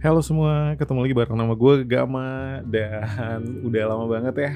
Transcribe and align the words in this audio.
Halo 0.00 0.24
semua, 0.24 0.72
ketemu 0.80 1.04
lagi 1.04 1.12
bareng 1.12 1.36
nama 1.36 1.52
gue 1.52 1.84
Gama 1.84 2.64
dan 2.64 3.60
udah 3.60 3.84
lama 3.84 4.08
banget 4.08 4.48
ya. 4.48 4.52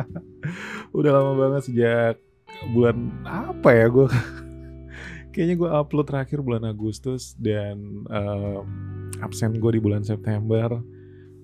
udah 0.96 1.10
lama 1.20 1.32
banget 1.36 1.68
sejak 1.68 2.16
bulan 2.72 3.12
apa 3.28 3.68
ya 3.76 3.92
gue. 3.92 4.08
Kayaknya 5.36 5.54
gue 5.60 5.68
upload 5.68 6.08
terakhir 6.08 6.40
bulan 6.40 6.64
Agustus 6.64 7.36
dan 7.36 8.08
um, 8.08 8.64
absen 9.20 9.52
gue 9.60 9.68
di 9.76 9.84
bulan 9.84 10.00
September. 10.00 10.80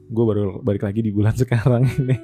Gue 0.09 0.24
baru 0.24 0.64
balik 0.64 0.88
lagi 0.88 1.05
di 1.05 1.12
bulan 1.12 1.37
sekarang 1.45 1.92
ini. 2.00 2.16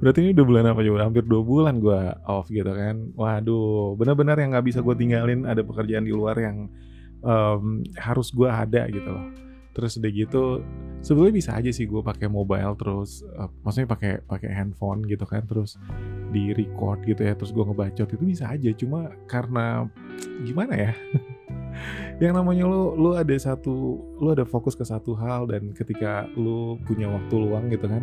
Berarti 0.00 0.24
ini 0.24 0.32
udah 0.32 0.46
bulan 0.48 0.64
apa 0.72 0.80
juga? 0.80 1.04
Hampir 1.04 1.28
dua 1.28 1.44
bulan 1.44 1.84
gue 1.84 2.00
off 2.24 2.48
gitu 2.48 2.72
kan. 2.72 3.12
Waduh, 3.12 3.92
benar-benar 4.00 4.40
yang 4.40 4.56
nggak 4.56 4.72
bisa 4.72 4.80
gue 4.80 4.96
tinggalin 4.96 5.44
ada 5.44 5.60
pekerjaan 5.60 6.08
di 6.08 6.16
luar 6.16 6.40
yang 6.40 6.72
um, 7.20 7.84
harus 8.00 8.32
gue 8.32 8.48
ada 8.48 8.88
gitu 8.88 9.12
loh 9.12 9.45
terus 9.76 10.00
udah 10.00 10.08
gitu 10.08 10.64
sebetulnya 11.04 11.34
bisa 11.36 11.50
aja 11.52 11.68
sih 11.68 11.84
gue 11.84 12.00
pakai 12.00 12.32
mobile 12.32 12.72
terus 12.80 13.20
uh, 13.36 13.52
maksudnya 13.60 13.92
pakai 13.92 14.12
pakai 14.24 14.50
handphone 14.56 15.04
gitu 15.04 15.28
kan 15.28 15.44
terus 15.44 15.76
di 16.32 16.56
record 16.56 17.04
gitu 17.04 17.20
ya 17.20 17.36
terus 17.36 17.52
gue 17.52 17.60
ngebacot 17.60 18.08
itu 18.08 18.24
bisa 18.24 18.48
aja. 18.48 18.72
Cuma 18.72 19.12
karena 19.28 19.84
gimana 20.48 20.74
ya? 20.74 20.92
Yang 22.24 22.32
namanya 22.40 22.64
lu 22.64 22.96
lu 22.96 23.12
ada 23.12 23.36
satu 23.36 24.00
lu 24.16 24.32
ada 24.32 24.48
fokus 24.48 24.72
ke 24.72 24.82
satu 24.82 25.12
hal 25.12 25.44
dan 25.44 25.76
ketika 25.76 26.24
lu 26.32 26.80
punya 26.88 27.12
waktu 27.12 27.34
luang 27.36 27.68
gitu 27.68 27.84
kan 27.84 28.00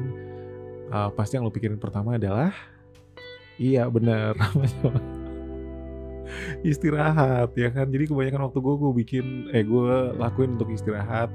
uh, 0.94 1.10
pasti 1.10 1.42
yang 1.42 1.50
lu 1.50 1.52
pikirin 1.52 1.82
pertama 1.82 2.22
adalah 2.22 2.54
iya 3.58 3.90
bener 3.90 4.38
istirahat 6.70 7.50
ya 7.58 7.74
kan? 7.74 7.90
Jadi 7.90 8.14
kebanyakan 8.14 8.48
waktu 8.48 8.60
gue 8.62 8.76
gue 8.78 8.92
bikin 9.02 9.26
eh 9.52 9.66
gue 9.66 10.16
lakuin 10.22 10.54
untuk 10.56 10.70
istirahat 10.70 11.34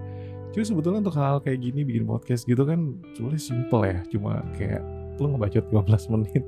Cuma 0.54 0.64
sebetulnya 0.64 1.00
untuk 1.04 1.16
hal, 1.16 1.36
hal 1.36 1.40
kayak 1.44 1.60
gini 1.60 1.84
bikin 1.84 2.04
podcast 2.08 2.48
gitu 2.48 2.64
kan 2.64 2.96
sebenarnya 3.14 3.42
simple 3.42 3.82
ya. 3.84 4.00
Cuma 4.08 4.40
kayak 4.56 4.82
lu 5.18 5.34
ngebacot 5.34 5.64
15 5.70 6.10
menit. 6.16 6.44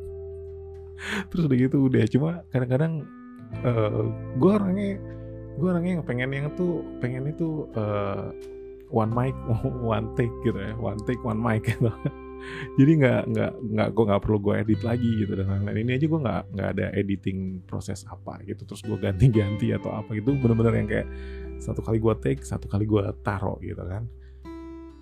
Terus 1.33 1.43
udah 1.49 1.59
gitu 1.59 1.77
udah. 1.87 2.05
Cuma 2.09 2.31
kadang-kadang 2.53 3.05
uh, 3.65 3.69
eh, 3.69 4.05
gue 4.39 4.51
orangnya 4.51 4.91
gue 5.61 5.69
orangnya 5.69 5.93
yang 6.01 6.05
pengen 6.07 6.31
yang 6.33 6.47
tuh 6.57 6.81
pengen 7.03 7.29
itu 7.29 7.69
uh, 7.77 8.33
one 8.91 9.13
mic 9.13 9.35
one 9.95 10.09
take 10.17 10.33
gitu 10.47 10.57
ya 10.57 10.73
one 10.79 10.99
take 11.05 11.21
one 11.27 11.39
mic 11.39 11.67
gitu 11.67 11.91
jadi 12.81 12.93
nggak 12.97 13.23
nggak 13.37 13.53
nggak 13.77 13.89
gue 13.93 14.05
nggak 14.09 14.23
perlu 14.25 14.39
gue 14.41 14.55
edit 14.65 14.81
lagi 14.81 15.11
gitu 15.21 15.33
dan 15.37 15.47
lain-lain 15.51 15.85
ini 15.85 15.93
aja 16.01 16.07
gue 16.09 16.21
nggak 16.21 16.43
nggak 16.57 16.69
ada 16.79 16.87
editing 16.97 17.39
proses 17.69 18.09
apa 18.09 18.41
gitu 18.49 18.65
terus 18.65 18.81
gue 18.81 18.97
ganti-ganti 18.97 19.77
atau 19.77 19.93
apa 19.93 20.17
gitu 20.17 20.33
bener-bener 20.41 20.75
yang 20.81 20.89
kayak 20.89 21.09
satu 21.61 21.85
kali 21.85 22.01
gue 22.01 22.15
take 22.25 22.41
satu 22.41 22.67
kali 22.67 22.89
gue 22.89 23.05
taro 23.21 23.61
gitu 23.61 23.85
kan. 23.85 24.09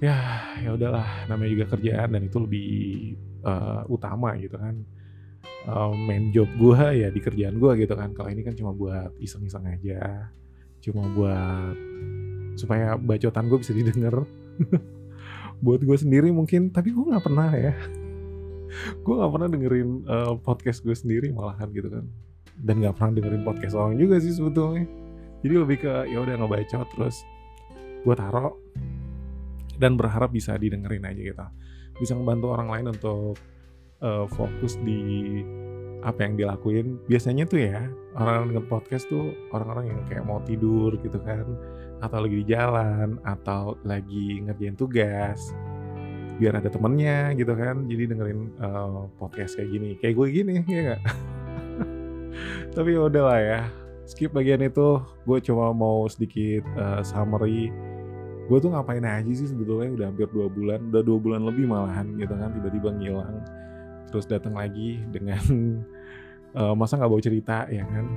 Ya 0.03 0.19
ya 0.59 0.75
udahlah 0.75 1.27
namanya 1.31 1.51
juga 1.55 1.67
kerjaan 1.79 2.15
dan 2.15 2.23
itu 2.27 2.39
lebih 2.43 2.71
uh, 3.47 3.87
utama 3.87 4.35
gitu 4.37 4.59
kan. 4.59 4.83
Uh, 5.69 5.95
main 5.95 6.35
job 6.35 6.51
gue 6.59 6.79
ya 6.99 7.09
di 7.15 7.21
kerjaan 7.23 7.63
gue 7.63 7.73
gitu 7.79 7.95
kan. 7.95 8.11
Kalau 8.13 8.29
ini 8.29 8.43
kan 8.43 8.59
cuma 8.59 8.75
buat 8.75 9.15
iseng-iseng 9.23 9.65
aja 9.71 10.29
cuma 10.79 11.11
buat 11.11 11.75
supaya 12.55 12.99
bacotan 12.99 13.47
gue 13.47 13.59
bisa 13.63 13.73
didengar. 13.75 14.15
Buat 15.59 15.83
gue 15.83 15.99
sendiri 15.99 16.31
mungkin 16.31 16.71
tapi 16.71 16.95
gue 16.95 17.03
nggak 17.03 17.25
pernah 17.27 17.51
ya. 17.51 17.75
Gue 19.03 19.19
nggak 19.19 19.33
pernah 19.33 19.49
dengerin 19.51 19.91
uh, 20.07 20.35
podcast 20.39 20.87
gue 20.87 20.95
sendiri 20.95 21.35
malahan 21.35 21.67
gitu 21.75 21.91
kan. 21.91 22.07
Dan 22.63 22.79
nggak 22.79 22.95
pernah 22.95 23.19
dengerin 23.19 23.43
podcast 23.43 23.75
orang 23.75 23.99
juga 23.99 24.23
sih 24.23 24.31
sebetulnya 24.31 24.87
jadi 25.43 25.55
lebih 25.63 25.77
ke 25.83 25.93
ya 26.11 26.19
udah 26.23 26.35
ngebaca 26.39 26.83
terus 26.95 27.23
gue 28.03 28.15
taro 28.15 28.59
dan 29.79 29.95
berharap 29.95 30.35
bisa 30.35 30.59
didengerin 30.59 31.07
aja 31.07 31.23
gitu. 31.23 31.47
Bisa 31.99 32.13
ngebantu 32.19 32.47
orang 32.55 32.69
lain 32.71 32.87
untuk 32.95 33.39
uh, 34.03 34.27
fokus 34.27 34.75
di 34.83 35.43
apa 36.03 36.27
yang 36.27 36.35
dilakuin. 36.39 36.99
Biasanya 37.07 37.47
tuh 37.47 37.63
ya 37.63 37.87
orang 38.19 38.51
dengan 38.51 38.67
podcast 38.67 39.07
tuh 39.07 39.35
orang-orang 39.55 39.95
yang 39.95 40.01
kayak 40.11 40.27
mau 40.27 40.43
tidur 40.43 40.99
gitu 40.99 41.19
kan 41.23 41.47
atau 41.99 42.19
lagi 42.23 42.37
di 42.43 42.47
jalan 42.47 43.19
atau 43.27 43.75
lagi 43.83 44.43
ngerjain 44.47 44.79
tugas 44.79 45.55
biar 46.39 46.59
ada 46.59 46.71
temennya 46.71 47.35
gitu 47.35 47.55
kan. 47.55 47.87
Jadi 47.87 48.03
dengerin 48.15 48.41
uh, 48.63 49.11
podcast 49.19 49.59
kayak 49.59 49.71
gini. 49.71 49.91
Kayak 49.99 50.15
gue 50.19 50.27
gini 50.31 50.55
ya 50.67 50.83
gak? 50.95 51.03
tapi 52.75 52.95
ya 52.95 53.01
udahlah 53.11 53.41
ya 53.43 53.61
skip 54.09 54.33
bagian 54.33 54.65
itu. 54.65 55.05
Gue 55.29 55.39
cuma 55.45 55.71
mau 55.77 56.09
sedikit 56.09 56.65
uh, 56.81 57.05
summary. 57.05 57.69
Gue 58.49 58.59
tuh 58.65 58.73
ngapain 58.73 59.05
aja 59.05 59.29
sih 59.29 59.45
sebetulnya? 59.45 59.93
Udah 59.93 60.07
hampir 60.09 60.27
dua 60.33 60.49
bulan 60.49 60.89
udah 60.89 61.05
dua 61.05 61.19
bulan 61.21 61.45
lebih 61.45 61.69
malahan 61.69 62.17
gitu 62.17 62.33
kan 62.33 62.49
tiba-tiba 62.57 62.89
ngilang. 62.97 63.45
Terus 64.09 64.25
datang 64.25 64.57
lagi 64.57 65.05
dengan 65.13 65.45
uh, 66.57 66.73
masa 66.81 66.97
nggak 66.97 67.13
bawa 67.13 67.23
cerita 67.23 67.69
ya 67.69 67.85
kan? 67.85 68.09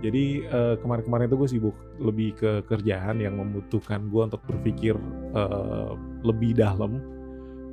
Jadi 0.00 0.48
uh, 0.48 0.80
kemarin-kemarin 0.80 1.28
itu 1.28 1.36
gue 1.36 1.50
sibuk 1.52 1.76
lebih 2.00 2.32
ke 2.32 2.64
kerjaan 2.64 3.20
yang 3.20 3.36
membutuhkan 3.36 4.08
gue 4.08 4.32
untuk 4.32 4.40
berpikir 4.48 4.96
uh, 5.36 5.92
lebih 6.24 6.56
dalam. 6.56 7.04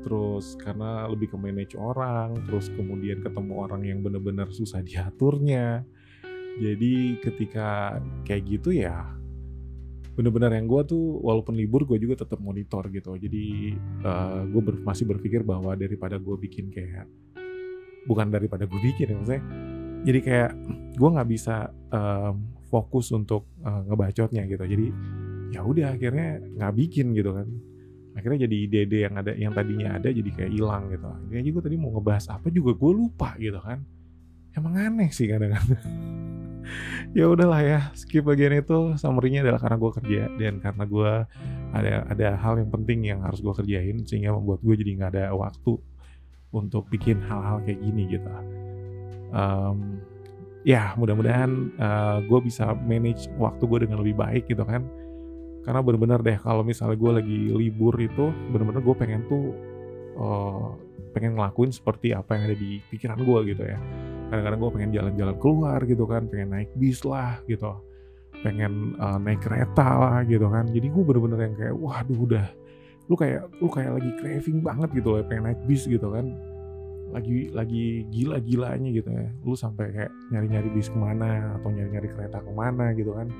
Terus 0.04 0.60
karena 0.60 1.08
lebih 1.08 1.32
ke 1.32 1.38
manage 1.40 1.76
orang 1.80 2.36
terus 2.48 2.68
kemudian 2.76 3.24
ketemu 3.24 3.54
orang 3.60 3.82
yang 3.88 4.00
bener-bener 4.04 4.48
susah 4.52 4.84
diaturnya 4.84 5.88
jadi 6.58 6.94
ketika 7.22 8.02
kayak 8.26 8.44
gitu 8.50 8.74
ya 8.74 9.18
bener-bener 10.18 10.50
yang 10.58 10.66
gue 10.66 10.82
tuh 10.90 11.22
walaupun 11.22 11.54
libur 11.54 11.86
gue 11.86 12.02
juga 12.02 12.26
tetap 12.26 12.42
monitor 12.42 12.90
gitu. 12.90 13.14
Jadi 13.22 13.78
uh, 14.02 14.10
eh, 14.10 14.42
gue 14.50 14.62
ber, 14.66 14.76
masih 14.82 15.06
berpikir 15.06 15.46
bahwa 15.46 15.78
daripada 15.78 16.18
gue 16.18 16.36
bikin 16.42 16.74
kayak 16.74 17.06
bukan 18.10 18.34
daripada 18.34 18.66
gue 18.66 18.82
bikin 18.82 19.14
ya 19.14 19.16
maksudnya. 19.16 19.44
Jadi 20.10 20.20
kayak 20.26 20.52
gue 20.98 21.10
nggak 21.14 21.30
bisa 21.30 21.70
um, 21.94 22.50
fokus 22.74 23.14
untuk 23.14 23.46
uh, 23.62 23.86
ngebacotnya 23.86 24.50
gitu. 24.50 24.66
Jadi 24.66 24.86
ya 25.54 25.62
udah 25.62 25.94
akhirnya 25.94 26.42
nggak 26.42 26.74
bikin 26.74 27.14
gitu 27.14 27.38
kan. 27.38 27.48
Akhirnya 28.18 28.50
jadi 28.50 28.56
ide-ide 28.66 28.98
yang 29.06 29.14
ada 29.22 29.32
yang 29.38 29.54
tadinya 29.54 30.02
ada 30.02 30.10
jadi 30.10 30.30
kayak 30.34 30.50
hilang 30.50 30.90
gitu. 30.90 31.06
Aja 31.30 31.50
gue 31.54 31.64
tadi 31.70 31.78
mau 31.78 31.94
ngebahas 31.94 32.26
apa 32.34 32.50
juga 32.50 32.74
gue 32.74 32.92
lupa 33.06 33.38
gitu 33.38 33.62
kan. 33.62 33.86
Emang 34.58 34.74
aneh 34.74 35.14
sih 35.14 35.30
kadang-kadang 35.30 35.78
ya 37.14 37.26
udahlah 37.28 37.62
ya 37.64 37.80
skip 37.94 38.26
bagian 38.26 38.56
itu. 38.58 38.96
Summary-nya 39.00 39.44
adalah 39.46 39.62
karena 39.62 39.78
gue 39.80 39.92
kerja 40.02 40.22
dan 40.38 40.54
karena 40.60 40.84
gue 40.84 41.12
ada 41.74 41.94
ada 42.08 42.28
hal 42.40 42.60
yang 42.60 42.70
penting 42.72 43.00
yang 43.08 43.20
harus 43.24 43.40
gue 43.40 43.54
kerjain 43.54 44.04
sehingga 44.04 44.36
membuat 44.36 44.60
gue 44.64 44.76
jadi 44.78 44.92
nggak 44.98 45.12
ada 45.16 45.26
waktu 45.34 45.80
untuk 46.52 46.88
bikin 46.88 47.20
hal-hal 47.24 47.62
kayak 47.64 47.80
gini 47.80 48.04
gitu. 48.08 48.30
Um, 49.32 50.00
ya 50.64 50.96
mudah-mudahan 50.96 51.72
uh, 51.80 52.18
gue 52.24 52.40
bisa 52.44 52.76
manage 52.76 53.28
waktu 53.40 53.64
gue 53.64 53.80
dengan 53.88 54.04
lebih 54.04 54.16
baik 54.18 54.48
gitu 54.48 54.64
kan. 54.64 54.84
Karena 55.68 55.84
bener-bener 55.84 56.20
deh 56.24 56.38
kalau 56.40 56.64
misalnya 56.64 56.96
gue 56.96 57.12
lagi 57.12 57.40
libur 57.52 57.92
itu 58.00 58.32
bener-bener 58.56 58.80
gue 58.80 58.96
pengen 58.96 59.22
tuh 59.28 59.52
uh, 60.16 60.72
pengen 61.12 61.36
ngelakuin 61.36 61.74
seperti 61.74 62.14
apa 62.14 62.38
yang 62.38 62.44
ada 62.52 62.58
di 62.58 62.80
pikiran 62.94 63.20
gue 63.20 63.40
gitu 63.52 63.64
ya 63.66 63.80
kadang-kadang 64.28 64.60
gue 64.60 64.72
pengen 64.76 64.92
jalan-jalan 64.92 65.36
keluar 65.40 65.80
gitu 65.88 66.04
kan 66.04 66.28
pengen 66.28 66.50
naik 66.52 66.70
bis 66.76 67.00
lah 67.08 67.40
gitu. 67.48 67.72
Pengen 68.44 68.94
uh, 69.00 69.18
naik 69.18 69.42
kereta 69.42 69.88
lah 69.98 70.18
gitu 70.28 70.52
kan. 70.52 70.68
Jadi 70.70 70.88
gue 70.92 71.04
bener-bener 71.04 71.40
yang 71.48 71.56
kayak 71.56 71.76
waduh 71.76 72.20
udah. 72.20 72.48
Lu 73.08 73.16
kayak 73.16 73.48
lu 73.64 73.72
kayak 73.72 73.92
lagi 73.98 74.12
craving 74.20 74.60
banget 74.60 74.90
gitu 75.00 75.16
loh 75.16 75.24
pengen 75.24 75.52
naik 75.52 75.60
bis 75.64 75.88
gitu 75.88 76.12
kan. 76.12 76.36
Lagi 77.16 77.50
lagi 77.56 78.04
gila-gilanya 78.12 78.90
gitu 78.92 79.10
ya. 79.10 79.32
Lu 79.48 79.56
sampai 79.56 79.96
kayak 79.96 80.12
nyari-nyari 80.36 80.70
bis 80.76 80.92
ke 80.92 80.98
mana 81.00 81.56
atau 81.56 81.72
nyari-nyari 81.72 82.08
kereta 82.12 82.44
ke 82.44 82.52
mana 82.52 82.92
gitu 83.00 83.16
kan. 83.16 83.32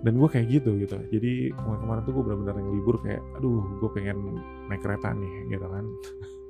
Dan 0.00 0.16
gue 0.16 0.28
kayak 0.28 0.48
gitu 0.48 0.80
gitu. 0.80 0.96
Jadi 1.12 1.52
kemarin-kemarin 1.52 2.02
tuh 2.08 2.12
gue 2.16 2.24
bener-bener 2.24 2.54
yang 2.64 2.70
libur 2.72 2.96
kayak 3.04 3.20
aduh 3.36 3.60
gue 3.76 3.90
pengen 3.92 4.40
naik 4.72 4.80
kereta 4.80 5.12
nih 5.12 5.52
gitu 5.52 5.68
kan 5.68 5.84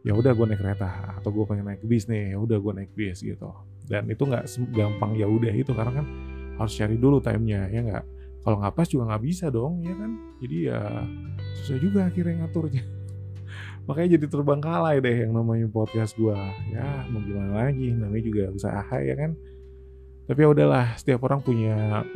ya 0.00 0.16
udah 0.16 0.32
gue 0.32 0.46
naik 0.48 0.60
kereta 0.64 1.20
atau 1.20 1.28
gue 1.28 1.44
pengen 1.44 1.68
naik 1.68 1.84
bis 1.84 2.08
nih 2.08 2.32
ya 2.32 2.38
udah 2.40 2.56
gue 2.56 2.72
naik 2.72 2.92
bis 2.96 3.20
gitu. 3.20 3.52
Dan 3.84 4.08
itu 4.08 4.22
nggak 4.24 4.48
gampang 4.72 5.12
ya 5.18 5.26
udah 5.28 5.52
itu 5.52 5.72
karena 5.76 6.00
kan 6.00 6.06
harus 6.56 6.72
cari 6.76 6.96
dulu 6.96 7.20
timenya 7.20 7.68
ya 7.68 7.80
nggak? 7.84 8.04
Kalau 8.40 8.56
nggak 8.64 8.74
pas 8.76 8.88
juga 8.88 9.12
nggak 9.12 9.22
bisa 9.24 9.46
dong 9.52 9.84
ya 9.84 9.92
kan? 9.92 10.10
Jadi 10.40 10.56
ya 10.72 10.80
susah 11.60 11.78
juga 11.80 12.00
akhirnya 12.08 12.46
ngaturnya. 12.46 12.84
Makanya 13.88 14.08
jadi 14.16 14.26
terbangkalai 14.28 14.96
deh 15.04 15.16
yang 15.28 15.32
namanya 15.36 15.68
podcast 15.68 16.16
gue 16.16 16.36
ya 16.72 17.04
mau 17.12 17.20
gimana 17.20 17.68
lagi? 17.68 17.92
Namanya 17.92 18.24
juga 18.24 18.44
usaha 18.56 18.96
ya 18.96 19.14
kan? 19.16 19.36
Tapi 20.30 20.38
ya 20.40 20.48
udahlah 20.48 20.86
setiap 20.96 21.26
orang 21.26 21.42
punya 21.42 22.06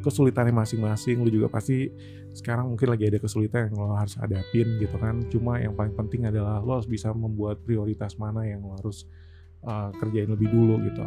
kesulitannya 0.00 0.52
masing-masing. 0.52 1.20
Lu 1.20 1.30
juga 1.30 1.52
pasti 1.52 1.88
sekarang 2.32 2.72
mungkin 2.74 2.88
lagi 2.90 3.10
ada 3.10 3.18
kesulitan 3.20 3.70
yang 3.70 3.76
lo 3.78 3.94
harus 3.94 4.16
hadapin 4.16 4.80
gitu 4.80 4.96
kan. 4.96 5.22
Cuma 5.28 5.60
yang 5.60 5.76
paling 5.76 5.94
penting 5.94 6.26
adalah 6.26 6.58
lo 6.64 6.80
harus 6.80 6.88
bisa 6.88 7.12
membuat 7.12 7.62
prioritas 7.62 8.16
mana 8.16 8.44
yang 8.48 8.64
lo 8.64 8.74
harus 8.80 9.06
uh, 9.64 9.92
kerjain 10.00 10.30
lebih 10.30 10.48
dulu 10.50 10.80
gitu. 10.88 11.04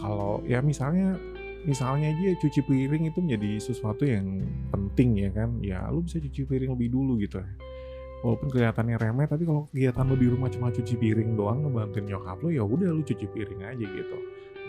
Kalau 0.00 0.42
ya 0.44 0.58
misalnya 0.60 1.16
misalnya 1.62 2.10
aja 2.10 2.34
cuci 2.42 2.60
piring 2.66 3.06
itu 3.06 3.18
menjadi 3.22 3.50
sesuatu 3.62 4.02
yang 4.02 4.42
penting 4.74 5.22
ya 5.22 5.30
kan. 5.30 5.58
Ya 5.62 5.86
lu 5.88 6.02
bisa 6.04 6.18
cuci 6.18 6.42
piring 6.44 6.74
lebih 6.74 6.88
dulu 6.92 7.20
gitu. 7.22 7.40
Walaupun 8.22 8.54
kelihatannya 8.54 8.96
remeh 9.02 9.26
tapi 9.26 9.42
kalau 9.42 9.66
kegiatan 9.74 10.06
lu 10.06 10.14
di 10.14 10.30
rumah 10.30 10.46
cuma 10.46 10.70
cuci 10.70 10.94
piring 10.94 11.34
doang 11.34 11.66
ngebantuin 11.66 12.06
nyokap 12.06 12.38
lu 12.38 12.54
ya 12.54 12.62
udah 12.62 12.90
lu 12.94 13.02
cuci 13.02 13.26
piring 13.28 13.60
aja 13.66 13.86
gitu. 13.86 14.16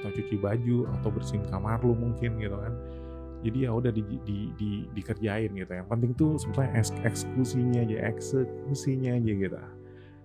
Atau 0.02 0.20
cuci 0.20 0.36
baju 0.36 0.78
atau 1.00 1.10
bersihin 1.14 1.46
kamar 1.48 1.80
lu 1.86 1.96
mungkin 1.96 2.36
gitu 2.42 2.58
kan 2.60 2.74
jadi 3.44 3.68
ya 3.68 3.72
udah 3.76 3.92
di, 3.92 4.02
di, 4.24 4.40
di, 4.56 4.72
dikerjain 4.96 5.52
gitu. 5.52 5.72
Yang 5.76 5.88
penting 5.92 6.12
tuh 6.16 6.40
sebenarnya 6.40 6.82
eksekusinya 7.04 7.80
aja 7.84 7.98
eksekusinya 8.10 9.12
aja 9.20 9.32
gitu. 9.36 9.60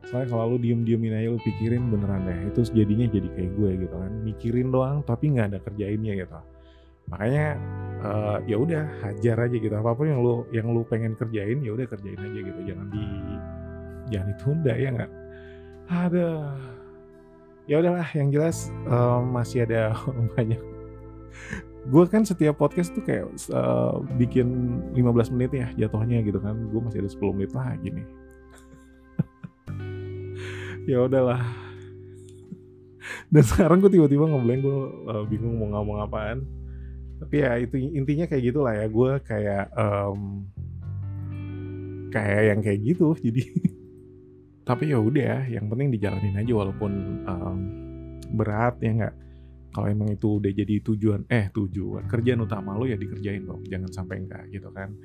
Soalnya 0.06 0.28
kalau 0.30 0.54
lu 0.54 0.58
diem 0.62 0.86
diemin 0.86 1.12
aja 1.12 1.28
lu 1.34 1.40
pikirin 1.42 1.90
beneran 1.90 2.22
deh. 2.24 2.38
Itu 2.54 2.64
jadinya 2.70 3.10
jadi 3.10 3.28
kayak 3.34 3.50
gue 3.58 3.70
gitu 3.84 3.96
kan. 3.98 4.12
Mikirin 4.22 4.68
doang 4.70 5.02
tapi 5.02 5.34
nggak 5.34 5.46
ada 5.52 5.58
kerjainnya 5.66 6.12
gitu. 6.14 6.38
Makanya 7.10 7.46
uh, 8.06 8.38
ya 8.46 8.56
udah 8.56 8.84
hajar 9.02 9.36
aja 9.50 9.56
gitu. 9.58 9.74
Apa 9.74 9.98
pun 9.98 10.06
yang 10.06 10.20
lu 10.22 10.46
yang 10.54 10.70
lu 10.70 10.86
pengen 10.86 11.18
kerjain 11.18 11.58
ya 11.60 11.74
udah 11.74 11.86
kerjain 11.90 12.20
aja 12.22 12.38
gitu. 12.38 12.60
Jangan 12.62 12.86
di 12.94 13.04
jangan 14.14 14.26
ditunda 14.32 14.72
ya 14.78 14.88
nggak? 14.94 15.12
Ada 15.88 16.28
ya 17.68 17.74
udahlah 17.84 18.08
yang 18.16 18.32
jelas 18.32 18.72
um, 18.88 19.28
masih 19.34 19.68
ada 19.68 19.92
banyak 20.38 20.60
gue 21.88 22.04
kan 22.04 22.22
setiap 22.22 22.60
podcast 22.60 22.92
tuh 22.92 23.00
kayak 23.00 23.32
uh, 23.48 24.04
bikin 24.20 24.48
15 24.92 25.32
menit 25.32 25.50
ya 25.56 25.66
jatuhnya 25.86 26.20
gitu 26.20 26.36
kan. 26.36 26.68
Gue 26.68 26.80
masih 26.84 27.00
ada 27.00 27.10
10 27.10 27.36
menit 27.36 27.52
lagi 27.56 27.88
nih. 27.92 28.06
Ya 30.88 31.04
udahlah. 31.04 31.44
Dan 33.28 33.44
sekarang 33.44 33.84
gue 33.84 33.92
tiba-tiba 33.92 34.24
ngeblank 34.24 34.60
gue 34.64 34.78
uh, 35.04 35.24
bingung 35.28 35.60
mau 35.60 35.68
ngomong 35.76 36.00
apaan. 36.00 36.48
Tapi 37.20 37.44
ya 37.44 37.60
itu 37.60 37.76
intinya 37.76 38.24
kayak 38.24 38.52
gitulah 38.52 38.72
ya. 38.72 38.88
Gue 38.88 39.20
kayak 39.20 39.68
um, 39.76 40.48
kayak 42.08 42.42
yang 42.56 42.60
kayak 42.64 42.80
gitu. 42.88 43.12
Jadi 43.24 43.42
tapi 44.64 44.92
ya 44.92 45.00
udah 45.00 45.48
yang 45.48 45.68
penting 45.72 45.92
dijalanin 45.92 46.36
aja 46.40 46.52
walaupun 46.52 46.92
um, 47.24 47.58
berat 48.36 48.76
ya 48.84 48.92
nggak 49.00 49.16
kalau 49.68 49.86
emang 49.86 50.08
itu 50.16 50.40
udah 50.40 50.52
jadi 50.52 50.74
tujuan 50.80 51.28
eh 51.28 51.52
tujuan 51.52 52.08
kerjaan 52.08 52.40
utama 52.40 52.72
lo 52.74 52.88
ya 52.88 52.96
dikerjain 52.96 53.44
dong 53.44 53.62
jangan 53.68 53.90
sampai 53.92 54.24
enggak 54.24 54.48
gitu 54.48 54.72
kan. 54.72 54.96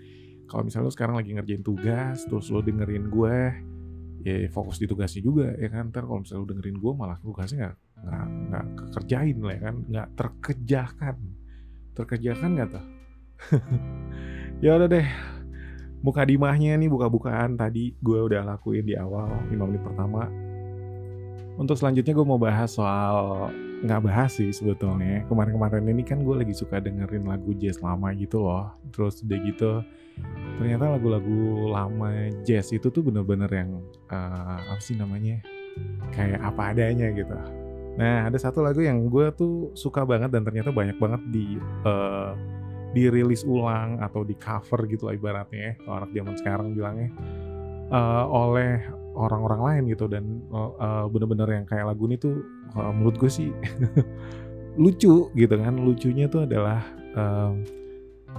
Kalau 0.48 0.64
misalnya 0.64 0.88
lo 0.88 0.94
sekarang 0.94 1.16
lagi 1.20 1.30
ngerjain 1.36 1.64
tugas 1.64 2.24
terus 2.28 2.48
lo 2.48 2.64
dengerin 2.64 3.12
gue 3.12 3.38
ya 4.24 4.48
fokus 4.48 4.80
di 4.80 4.88
tugasnya 4.88 5.22
juga 5.24 5.52
ya 5.60 5.68
kan. 5.68 5.92
Ntar 5.92 6.08
kalau 6.08 6.24
misalnya 6.24 6.42
lo 6.42 6.48
dengerin 6.48 6.78
gue 6.80 6.94
malah 6.96 7.18
tugasnya 7.20 7.58
nggak 7.60 7.76
nggak 8.04 8.28
nggak 8.50 8.66
kerjain 8.96 9.38
lah 9.40 9.54
ya 9.54 9.62
kan 9.62 9.76
nggak 9.88 10.08
terkejakan 10.16 11.18
terkerjakan 11.94 12.50
nggak 12.56 12.70
tuh? 12.72 12.86
Ya 14.64 14.80
udah 14.80 14.88
deh 14.88 15.04
buka 16.00 16.24
dimahnya 16.24 16.80
nih 16.80 16.88
buka-bukaan. 16.88 17.60
Tadi 17.60 18.00
gue 18.00 18.20
udah 18.24 18.48
lakuin 18.48 18.88
di 18.88 18.96
awal 18.96 19.44
5 19.52 19.60
menit 19.60 19.84
pertama 19.84 20.32
untuk 21.58 21.78
selanjutnya 21.78 22.14
gue 22.16 22.26
mau 22.26 22.42
bahas 22.42 22.74
soal 22.76 23.50
nggak 23.84 24.02
bahas 24.08 24.40
sih 24.40 24.50
sebetulnya. 24.50 25.28
Kemarin-kemarin 25.28 25.86
ini 25.92 26.04
kan 26.08 26.24
gue 26.24 26.36
lagi 26.40 26.56
suka 26.56 26.80
dengerin 26.80 27.28
lagu 27.28 27.52
jazz 27.60 27.84
lama 27.84 28.10
gitu 28.16 28.42
loh. 28.42 28.72
Terus 28.96 29.22
udah 29.22 29.40
gitu 29.44 29.72
ternyata 30.62 30.94
lagu-lagu 30.94 31.74
lama 31.74 32.30
jazz 32.46 32.70
itu 32.70 32.94
tuh 32.94 33.02
bener-bener 33.02 33.50
yang 33.50 33.82
uh, 34.14 34.62
apa 34.62 34.78
sih 34.78 34.94
namanya 34.94 35.42
kayak 36.14 36.38
apa 36.40 36.62
adanya 36.70 37.10
gitu. 37.10 37.34
Nah, 37.94 38.26
ada 38.30 38.38
satu 38.38 38.66
lagu 38.66 38.82
yang 38.82 39.06
gue 39.10 39.30
tuh 39.38 39.70
suka 39.78 40.02
banget 40.06 40.34
dan 40.34 40.42
ternyata 40.42 40.74
banyak 40.74 40.98
banget 40.98 41.22
di 41.30 41.58
uh, 41.86 42.34
dirilis 42.94 43.42
ulang 43.46 44.02
atau 44.02 44.22
di 44.22 44.38
cover 44.38 44.86
gitu 44.86 45.10
lah 45.10 45.18
ibaratnya 45.18 45.62
ya, 45.62 45.74
kalau 45.82 45.96
anak 46.02 46.12
zaman 46.14 46.36
sekarang 46.38 46.68
bilangnya. 46.78 47.10
Uh, 47.94 48.26
oleh 48.30 48.82
orang-orang 49.14 49.62
lain 49.62 49.84
gitu 49.94 50.10
dan 50.10 50.42
uh, 50.54 51.06
bener-bener 51.10 51.62
yang 51.62 51.66
kayak 51.70 51.86
lagu 51.90 52.06
ini 52.10 52.18
tuh 52.18 52.42
uh, 52.74 52.92
menurut 52.94 53.16
gue 53.22 53.30
sih 53.30 53.50
lucu 54.82 55.30
gitu 55.34 55.56
kan 55.56 55.74
lucunya 55.78 56.26
tuh 56.26 56.50
adalah 56.50 56.82
uh, 57.14 57.54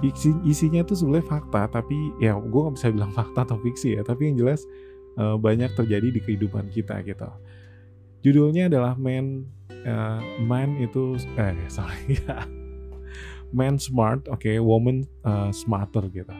isi, 0.03 0.35
isinya 0.43 0.83
tuh 0.83 0.99
sebenarnya 0.99 1.27
fakta 1.31 1.79
tapi 1.79 1.95
ya 2.19 2.35
gue 2.35 2.61
nggak 2.61 2.75
bisa 2.75 2.91
bilang 2.91 3.11
fakta 3.17 3.47
atau 3.47 3.57
fiksi 3.63 3.95
ya 3.95 4.03
tapi 4.03 4.31
yang 4.31 4.43
jelas 4.43 4.61
uh, 5.15 5.39
banyak 5.39 5.71
terjadi 5.73 6.11
di 6.11 6.19
kehidupan 6.19 6.67
kita 6.75 6.99
gitu 7.07 7.27
Judulnya 8.25 8.73
adalah 8.73 8.97
Man 8.97 9.45
uh, 9.85 10.17
Man 10.41 10.81
itu 10.81 11.13
eh 11.37 11.53
sorry 11.69 12.17
ya. 12.17 12.41
Man 13.53 13.77
smart, 13.77 14.25
oke, 14.27 14.41
okay, 14.41 14.57
woman 14.57 15.05
uh, 15.21 15.53
smarter 15.53 16.09
gitu. 16.09 16.33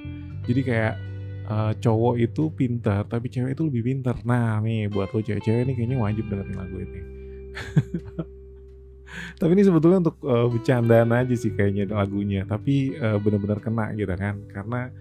Jadi 0.49 0.61
kayak 0.65 0.97
uh, 1.47 1.73
cowok 1.77 2.15
itu 2.19 2.43
pintar, 2.53 3.05
tapi 3.07 3.29
cewek 3.29 3.55
itu 3.55 3.63
lebih 3.65 3.81
pintar. 3.85 4.19
Nah 4.25 4.59
nih 4.61 4.89
buat 4.89 5.13
lo 5.13 5.21
cewek-cewek 5.21 5.65
ini 5.65 5.73
kayaknya 5.73 5.97
wajib 6.01 6.25
dengerin 6.27 6.57
lagu 6.57 6.75
ini. 6.81 7.01
tapi 9.39 9.51
ini 9.55 9.63
sebetulnya 9.63 9.99
untuk 10.03 10.17
uh, 10.27 10.47
bercandaan 10.51 11.09
aja 11.15 11.35
sih 11.37 11.53
kayaknya 11.53 11.93
lagunya. 11.93 12.43
Tapi 12.43 12.97
uh, 12.97 13.17
benar-benar 13.21 13.63
kena 13.63 13.93
gitu 13.95 14.13
kan, 14.13 14.35
karena 14.51 14.91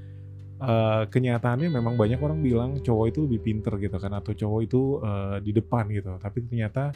uh, 0.61 1.03
kenyataannya 1.09 1.69
memang 1.73 1.95
banyak 1.95 2.21
orang 2.21 2.39
bilang 2.41 2.71
cowok 2.81 3.07
itu 3.11 3.19
lebih 3.27 3.41
pinter 3.43 3.75
gitu 3.81 3.97
kan 3.97 4.13
atau 4.15 4.33
cowok 4.33 4.61
itu 4.65 4.83
uh, 5.03 5.37
di 5.41 5.51
depan 5.51 5.89
gitu 5.91 6.17
tapi 6.21 6.45
ternyata 6.47 6.95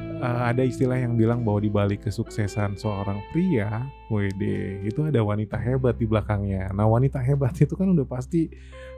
uh, 0.00 0.50
ada 0.50 0.64
istilah 0.64 0.96
yang 0.96 1.14
bilang 1.14 1.44
bahwa 1.44 1.60
di 1.60 1.70
balik 1.70 2.06
kesuksesan 2.08 2.80
seorang 2.80 3.20
pria, 3.30 3.84
WD 4.08 4.42
itu 4.88 5.00
ada 5.04 5.20
wanita 5.20 5.60
hebat 5.60 6.00
di 6.00 6.06
belakangnya. 6.08 6.72
Nah 6.72 6.88
wanita 6.88 7.20
hebat 7.20 7.54
itu 7.60 7.76
kan 7.76 7.92
udah 7.92 8.06
pasti 8.08 8.48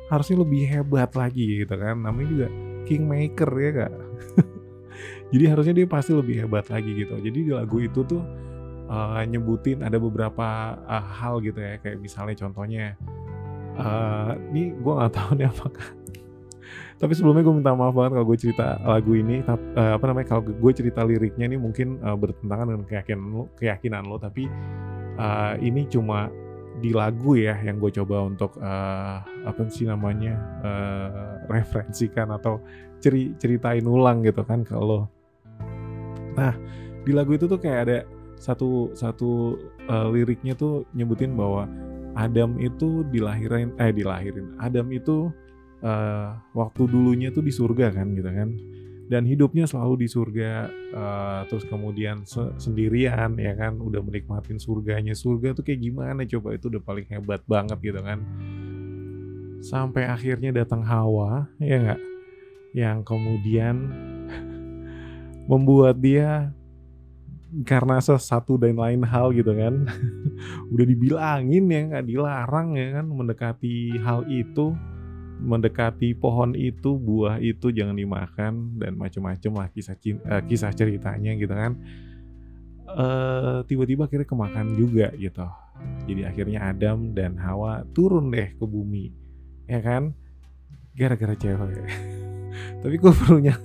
harusnya 0.06 0.42
lebih 0.42 0.62
hebat 0.70 1.10
lagi 1.18 1.66
gitu 1.66 1.74
kan. 1.74 1.98
Namanya 1.98 2.28
juga 2.28 2.48
kingmaker 2.86 3.50
ya 3.58 3.70
kak. 3.84 3.92
Jadi 5.34 5.44
harusnya 5.50 5.74
dia 5.82 5.86
pasti 5.90 6.12
lebih 6.14 6.46
hebat 6.46 6.70
lagi 6.70 6.90
gitu. 6.94 7.18
Jadi 7.18 7.38
di 7.46 7.52
lagu 7.52 7.82
itu 7.82 8.00
tuh 8.06 8.22
uh, 8.86 9.22
nyebutin 9.26 9.82
ada 9.82 9.98
beberapa 9.98 10.78
uh, 10.86 11.04
hal 11.18 11.42
gitu 11.42 11.58
ya. 11.58 11.82
Kayak 11.82 11.98
misalnya 12.00 12.36
contohnya 12.38 12.84
uh, 13.76 14.32
ini 14.54 14.72
gue 14.72 14.92
nggak 14.92 15.12
tahu 15.12 15.30
nih 15.36 15.48
apakah 15.50 15.88
tapi 16.96 17.12
sebelumnya 17.12 17.44
gue 17.44 17.54
minta 17.60 17.76
maaf 17.76 17.92
banget 17.92 18.16
kalau 18.16 18.26
gue 18.32 18.38
cerita 18.40 18.66
lagu 18.80 19.12
ini 19.12 19.44
eh, 19.44 19.92
apa 19.92 20.04
namanya 20.08 20.26
kalau 20.32 20.42
gue 20.48 20.72
cerita 20.72 21.04
liriknya 21.04 21.44
ini 21.44 21.60
mungkin 21.60 22.00
uh, 22.00 22.16
bertentangan 22.16 22.72
dengan 22.72 22.84
keyakinan 22.88 23.24
lo 23.28 23.42
keyakinan 23.60 24.02
lo 24.08 24.16
tapi 24.16 24.48
uh, 25.20 25.54
ini 25.60 25.84
cuma 25.92 26.32
di 26.80 26.92
lagu 26.92 27.36
ya 27.36 27.56
yang 27.64 27.80
gue 27.80 27.92
coba 28.00 28.24
untuk 28.24 28.56
uh, 28.60 29.20
apa 29.24 29.60
sih 29.68 29.88
namanya 29.88 30.36
uh, 30.64 31.40
referensikan 31.48 32.32
atau 32.32 32.60
ceri 33.00 33.32
ceritain 33.36 33.84
ulang 33.84 34.24
gitu 34.24 34.40
kan 34.44 34.64
kalau 34.64 35.08
nah 36.36 36.52
di 37.04 37.12
lagu 37.12 37.36
itu 37.36 37.48
tuh 37.48 37.60
kayak 37.60 37.80
ada 37.88 37.98
satu 38.36 38.92
satu 38.92 39.56
uh, 39.88 40.08
liriknya 40.12 40.52
tuh 40.52 40.84
nyebutin 40.92 41.32
bahwa 41.32 41.64
Adam 42.16 42.56
itu 42.56 43.04
dilahirin 43.12 43.76
eh 43.76 43.92
dilahirin. 43.92 44.56
Adam 44.56 44.88
itu 44.88 45.28
uh, 45.82 46.38
waktu 46.56 46.82
dulunya 46.88 47.28
tuh 47.34 47.44
di 47.44 47.52
surga 47.52 47.92
kan 47.92 48.12
gitu 48.16 48.30
kan. 48.30 48.50
Dan 49.06 49.22
hidupnya 49.22 49.70
selalu 49.70 50.02
di 50.02 50.08
surga 50.10 50.66
uh, 50.90 51.40
terus 51.46 51.62
kemudian 51.70 52.26
se 52.26 52.42
sendirian 52.58 53.38
ya 53.38 53.54
kan. 53.54 53.78
Udah 53.78 54.02
menikmatin 54.02 54.58
surganya. 54.58 55.14
Surga 55.14 55.54
tuh 55.54 55.62
kayak 55.62 55.80
gimana 55.82 56.26
coba? 56.26 56.58
Itu 56.58 56.72
udah 56.72 56.82
paling 56.82 57.06
hebat 57.10 57.42
banget 57.46 57.78
gitu 57.82 58.00
kan. 58.02 58.18
Sampai 59.62 60.06
akhirnya 60.06 60.50
datang 60.50 60.82
Hawa 60.82 61.46
ya 61.62 61.76
nggak? 61.78 62.00
Yang 62.74 62.98
kemudian 63.06 63.76
membuat 65.50 66.02
dia 66.02 66.50
karena 67.62 68.02
sesuatu 68.02 68.58
dan 68.58 68.74
lain 68.74 69.06
hal 69.06 69.30
gitu 69.30 69.54
kan. 69.54 69.86
Udah 70.74 70.82
dibilangin 70.86 71.64
ya 71.70 71.80
nggak? 71.94 72.04
Dilarang 72.10 72.74
ya 72.74 73.00
kan 73.00 73.06
mendekati 73.06 74.02
hal 74.02 74.26
itu 74.26 74.74
mendekati 75.36 76.16
pohon 76.16 76.56
itu 76.56 76.96
buah 76.96 77.36
itu 77.38 77.68
jangan 77.68 77.96
dimakan 77.96 78.80
dan 78.80 78.96
macam-macam 78.96 79.52
lah 79.64 79.68
kisah 79.68 79.96
uh, 79.96 80.42
kisah 80.44 80.72
ceritanya 80.72 81.36
gitu 81.36 81.52
kan. 81.52 81.76
Uh, 82.86 83.60
tiba-tiba 83.66 84.08
akhirnya 84.08 84.24
kemakan 84.24 84.72
juga 84.78 85.12
gitu. 85.18 85.44
Jadi 86.08 86.22
akhirnya 86.24 86.72
Adam 86.72 87.12
dan 87.12 87.36
Hawa 87.36 87.84
turun 87.92 88.32
deh 88.32 88.56
ke 88.56 88.64
bumi. 88.64 89.12
Ya 89.68 89.84
kan? 89.84 90.16
Gara-gara 90.96 91.36
cewek. 91.36 91.60
Tapi 92.82 92.94
gue 92.96 93.12
perlunya 93.12 93.56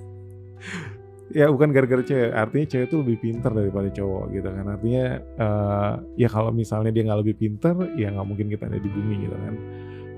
ya 1.32 1.48
bukan 1.48 1.72
gara-gara 1.72 2.04
cewek 2.04 2.36
artinya 2.36 2.68
cewek 2.68 2.86
itu 2.92 2.96
lebih 3.00 3.18
pintar 3.24 3.52
daripada 3.56 3.88
cowok 3.88 4.26
gitu 4.36 4.50
kan. 4.52 4.66
Artinya 4.68 5.06
uh, 5.40 5.94
ya 6.20 6.28
kalau 6.28 6.52
misalnya 6.52 6.92
dia 6.92 7.08
nggak 7.08 7.22
lebih 7.24 7.36
pintar 7.40 7.76
ya 7.96 8.12
nggak 8.12 8.28
mungkin 8.28 8.52
kita 8.52 8.68
ada 8.68 8.76
di 8.76 8.90
bumi 8.92 9.16
gitu 9.24 9.38
kan 9.40 9.56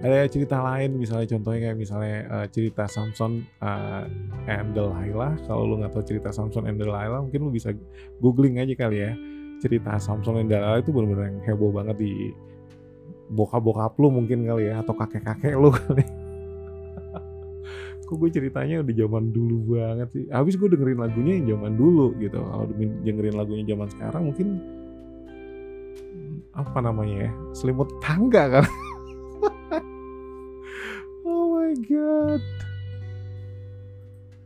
ada 0.04 0.28
cerita 0.28 0.60
lain 0.60 1.00
misalnya 1.00 1.32
contohnya 1.32 1.72
kayak 1.72 1.80
misalnya 1.80 2.28
uh, 2.28 2.48
cerita 2.52 2.84
Samson 2.92 3.48
uh, 3.64 4.04
and 4.52 4.76
Delilah 4.76 5.40
kalau 5.48 5.64
lu 5.64 5.80
nggak 5.80 5.96
tahu 5.96 6.04
cerita 6.04 6.28
Samson 6.36 6.68
and 6.68 6.76
Delilah 6.76 7.24
mungkin 7.24 7.48
lu 7.48 7.56
bisa 7.56 7.72
googling 8.20 8.60
aja 8.60 8.76
kali 8.76 9.00
ya. 9.00 9.16
Cerita 9.64 9.96
Samson 9.96 10.44
dan 10.44 10.52
Dalila 10.52 10.84
itu 10.84 10.92
benar-benar 10.92 11.32
yang 11.32 11.40
heboh 11.48 11.72
banget 11.72 12.04
di 12.04 12.36
bokap-bokap 13.32 13.96
lu 13.96 14.12
mungkin 14.12 14.44
kali 14.44 14.68
ya 14.68 14.84
atau 14.84 14.92
kakek-kakek 14.92 15.56
lu 15.56 15.72
kali. 15.72 16.04
Kok 18.04 18.20
gue 18.20 18.30
ceritanya 18.36 18.84
udah 18.84 18.92
zaman 18.92 19.32
dulu 19.32 19.80
banget 19.80 20.12
sih? 20.12 20.28
Habis 20.28 20.60
gue 20.60 20.68
dengerin 20.68 21.00
lagunya 21.00 21.40
yang 21.40 21.56
zaman 21.56 21.80
dulu 21.80 22.12
gitu. 22.20 22.44
Kalau 22.44 22.68
dengerin 22.76 23.40
lagunya 23.40 23.64
zaman 23.72 23.88
sekarang 23.88 24.28
mungkin 24.28 24.60
apa 26.54 26.86
namanya 26.86 27.30
ya 27.30 27.32
selimut 27.58 27.90
tangga 27.98 28.60
kan 28.60 28.66
god 31.86 32.42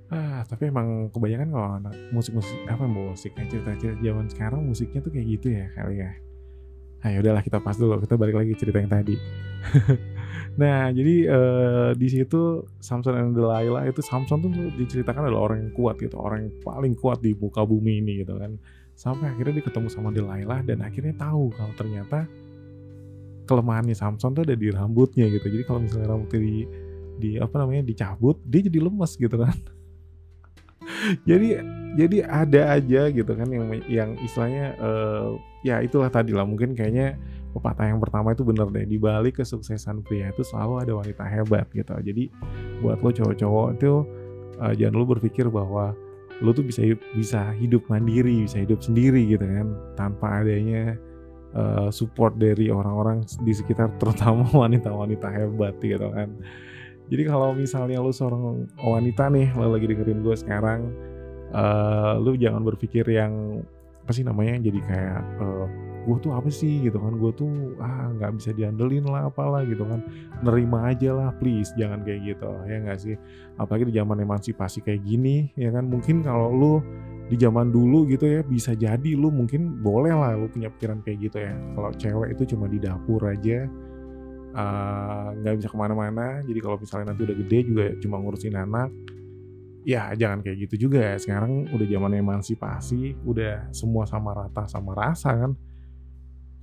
ah 0.07 0.41
tapi 0.47 0.71
emang 0.71 1.11
kebanyakan 1.11 1.47
kalau 1.51 1.69
anak 1.83 1.95
musik-musik 2.15 2.55
apa 2.71 2.87
musik 2.87 3.35
cerita-cerita 3.35 3.99
zaman 3.99 4.25
sekarang 4.31 4.61
musiknya 4.63 5.03
tuh 5.03 5.11
kayak 5.11 5.27
gitu 5.35 5.47
ya 5.51 5.67
kali 5.75 5.99
ya 5.99 6.11
Nah 7.03 7.09
ya 7.13 7.17
udahlah 7.21 7.43
kita 7.45 7.61
pas 7.61 7.77
dulu, 7.77 8.01
kita 8.01 8.15
balik 8.17 8.35
lagi 8.41 8.51
cerita 8.57 8.81
yang 8.81 8.89
tadi. 8.89 9.15
nah 10.61 10.89
jadi 10.89 11.15
uh, 11.29 11.89
di 11.93 12.07
situ 12.09 12.65
Samson 12.81 13.13
dan 13.13 13.33
Delilah 13.33 13.85
itu 13.85 14.01
Samson 14.01 14.41
tuh 14.41 14.51
diceritakan 14.73 15.29
adalah 15.29 15.51
orang 15.51 15.57
yang 15.67 15.71
kuat 15.77 16.01
gitu, 16.01 16.17
orang 16.17 16.49
yang 16.49 16.53
paling 16.65 16.93
kuat 16.97 17.21
di 17.21 17.37
muka 17.37 17.61
bumi 17.61 18.01
ini 18.01 18.25
gitu 18.25 18.37
kan. 18.41 18.57
Sampai 18.97 19.29
akhirnya 19.29 19.61
dia 19.61 19.65
ketemu 19.69 19.87
sama 19.93 20.09
Delilah 20.09 20.65
dan 20.65 20.81
akhirnya 20.81 21.13
tahu 21.13 21.53
kalau 21.53 21.73
ternyata 21.77 22.25
kelemahannya 23.45 23.93
Samson 23.93 24.33
tuh 24.33 24.43
ada 24.43 24.57
di 24.57 24.73
rambutnya 24.73 25.29
gitu. 25.29 25.45
Jadi 25.45 25.63
kalau 25.69 25.85
misalnya 25.85 26.17
rambutnya 26.17 26.41
di 26.41 26.65
di 27.17 27.41
apa 27.41 27.55
namanya 27.59 27.83
dicabut, 27.83 28.37
dia 28.45 28.61
jadi 28.63 28.79
lemes 28.79 29.17
gitu 29.17 29.35
kan. 29.35 29.57
jadi 31.29 31.61
jadi 31.97 32.17
ada 32.23 32.61
aja 32.77 33.01
gitu 33.11 33.31
kan 33.33 33.47
yang 33.49 33.65
yang 33.89 34.09
istilahnya 34.23 34.77
uh, 34.79 35.35
ya 35.65 35.83
itulah 35.83 36.07
tadi 36.07 36.31
lah 36.31 36.47
mungkin 36.47 36.77
kayaknya 36.77 37.19
pepatah 37.51 37.89
yang 37.89 37.99
pertama 37.99 38.37
itu 38.37 38.45
bener 38.45 38.69
deh 38.69 38.85
di 38.85 38.97
balik 39.01 39.41
kesuksesan 39.41 40.05
pria 40.05 40.29
itu 40.29 40.45
selalu 40.45 40.73
ada 40.85 40.93
wanita 40.93 41.23
hebat 41.25 41.65
gitu 41.73 41.91
jadi 41.99 42.29
buat 42.85 43.01
lo 43.01 43.09
cowok-cowok 43.09 43.67
itu 43.81 43.93
uh, 44.61 44.73
jangan 44.77 44.95
lo 44.95 45.05
berpikir 45.09 45.49
bahwa 45.49 45.97
lo 46.37 46.53
tuh 46.53 46.61
bisa 46.61 46.85
bisa 47.17 47.49
hidup 47.57 47.81
mandiri 47.89 48.45
bisa 48.45 48.61
hidup 48.61 48.79
sendiri 48.85 49.25
gitu 49.25 49.41
kan 49.41 49.73
tanpa 49.97 50.45
adanya 50.45 50.93
uh, 51.57 51.89
support 51.89 52.37
dari 52.37 52.69
orang-orang 52.69 53.25
di 53.41 53.53
sekitar 53.57 53.89
terutama 53.97 54.45
wanita-wanita 54.61 55.27
hebat 55.33 55.73
gitu 55.81 56.07
kan 56.13 56.29
jadi 57.07 57.23
kalau 57.23 57.55
misalnya 57.55 58.03
lu 58.03 58.11
seorang 58.11 58.67
wanita 58.75 59.31
nih, 59.31 59.55
lo 59.55 59.71
lagi 59.71 59.87
dengerin 59.87 60.19
gue 60.19 60.35
sekarang, 60.35 60.91
uh, 61.55 62.19
lu 62.19 62.35
jangan 62.35 62.67
berpikir 62.67 63.07
yang 63.07 63.63
apa 64.03 64.11
sih 64.15 64.23
namanya 64.23 64.59
jadi 64.63 64.79
kayak 64.87 65.21
uh, 65.39 65.67
gue 66.07 66.17
tuh 66.19 66.31
apa 66.35 66.51
sih? 66.51 66.83
gitu 66.83 66.99
kan. 66.99 67.15
Gue 67.15 67.31
tuh 67.31 67.79
ah 67.79 68.11
nggak 68.11 68.31
bisa 68.39 68.51
diandelin 68.51 69.07
lah 69.07 69.31
apalah 69.31 69.63
gitu 69.63 69.87
kan. 69.87 70.03
Nerima 70.43 70.91
aja 70.91 71.15
lah 71.15 71.29
please. 71.39 71.71
Jangan 71.79 72.03
kayak 72.03 72.35
gitu 72.35 72.51
ya 72.67 72.75
nggak 72.83 72.99
sih? 72.99 73.15
Apalagi 73.55 73.87
di 73.87 73.95
zaman 73.95 74.19
emansipasi 74.19 74.83
kayak 74.83 75.03
gini 75.07 75.51
ya 75.55 75.71
kan. 75.71 75.87
Mungkin 75.87 76.27
kalau 76.27 76.51
lu 76.51 76.73
di 77.27 77.35
zaman 77.39 77.71
dulu 77.75 78.07
gitu 78.07 78.23
ya 78.23 78.39
bisa 78.43 78.71
jadi 78.71 79.11
lu 79.15 79.27
mungkin 79.27 79.83
boleh 79.83 80.15
lah 80.15 80.39
lu 80.39 80.47
punya 80.47 80.71
pikiran 80.75 80.99
kayak 81.07 81.31
gitu 81.31 81.39
ya. 81.39 81.55
Kalau 81.75 81.91
cewek 81.95 82.35
itu 82.35 82.55
cuma 82.55 82.67
di 82.67 82.79
dapur 82.79 83.23
aja 83.27 83.67
Eh, 83.67 83.86
nggak 85.37 85.53
uh, 85.53 85.57
bisa 85.57 85.69
ke 85.69 85.77
mana-mana. 85.77 86.41
Jadi 86.41 86.59
kalau 86.63 86.77
misalnya 86.81 87.13
nanti 87.13 87.21
udah 87.29 87.37
gede 87.37 87.59
juga 87.69 87.85
cuma 88.01 88.17
ngurusin 88.17 88.57
anak 88.57 88.89
ya 89.87 90.11
jangan 90.19 90.43
kayak 90.43 90.67
gitu 90.67 90.89
juga 90.89 91.13
ya. 91.13 91.15
Sekarang 91.15 91.69
udah 91.71 91.87
zaman 91.87 92.19
emansipasi 92.19 93.15
udah 93.23 93.71
semua 93.71 94.03
sama 94.03 94.33
rata 94.33 94.65
sama 94.65 94.91
rasa 94.97 95.31
kan. 95.31 95.51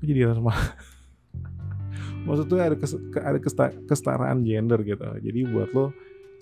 Jadi 0.04 0.20
sama 0.28 0.52
maksudnya 2.28 2.72
ada 2.72 2.76
kes, 2.76 2.92
ada 3.16 3.38
kesta, 3.40 3.64
kesetaraan 3.88 4.44
gender 4.44 4.82
gitu. 4.84 5.06
Jadi 5.24 5.40
buat 5.48 5.72
lo 5.72 5.94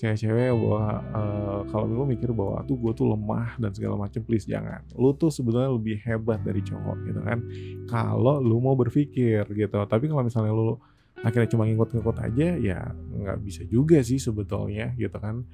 cewek-cewek 0.02 0.50
bahwa 0.50 0.84
uh, 1.14 1.60
kalau 1.70 1.86
lo 1.86 2.02
mikir 2.02 2.34
bahwa 2.34 2.66
tuh 2.66 2.74
gue 2.74 2.90
tuh 2.90 3.06
lemah 3.06 3.54
dan 3.62 3.70
segala 3.70 3.94
macam 3.94 4.18
please 4.26 4.50
jangan. 4.50 4.82
Lo 4.98 5.14
tuh 5.14 5.30
sebenarnya 5.30 5.70
lebih 5.70 6.02
hebat 6.02 6.42
dari 6.42 6.58
cowok 6.64 6.96
gitu 7.06 7.20
kan. 7.22 7.38
Kalau 7.86 8.42
lo 8.42 8.58
mau 8.58 8.74
berpikir 8.74 9.46
gitu. 9.54 9.78
Tapi 9.86 10.10
kalau 10.10 10.26
misalnya 10.26 10.50
lo 10.50 10.82
akhirnya 11.22 11.48
cuma 11.50 11.64
ngikut-ngikut 11.70 12.16
aja 12.18 12.48
ya 12.58 12.78
nggak 12.94 13.38
bisa 13.42 13.62
juga 13.66 14.02
sih 14.02 14.18
sebetulnya 14.18 14.94
gitu 14.98 15.14
kan. 15.16 15.46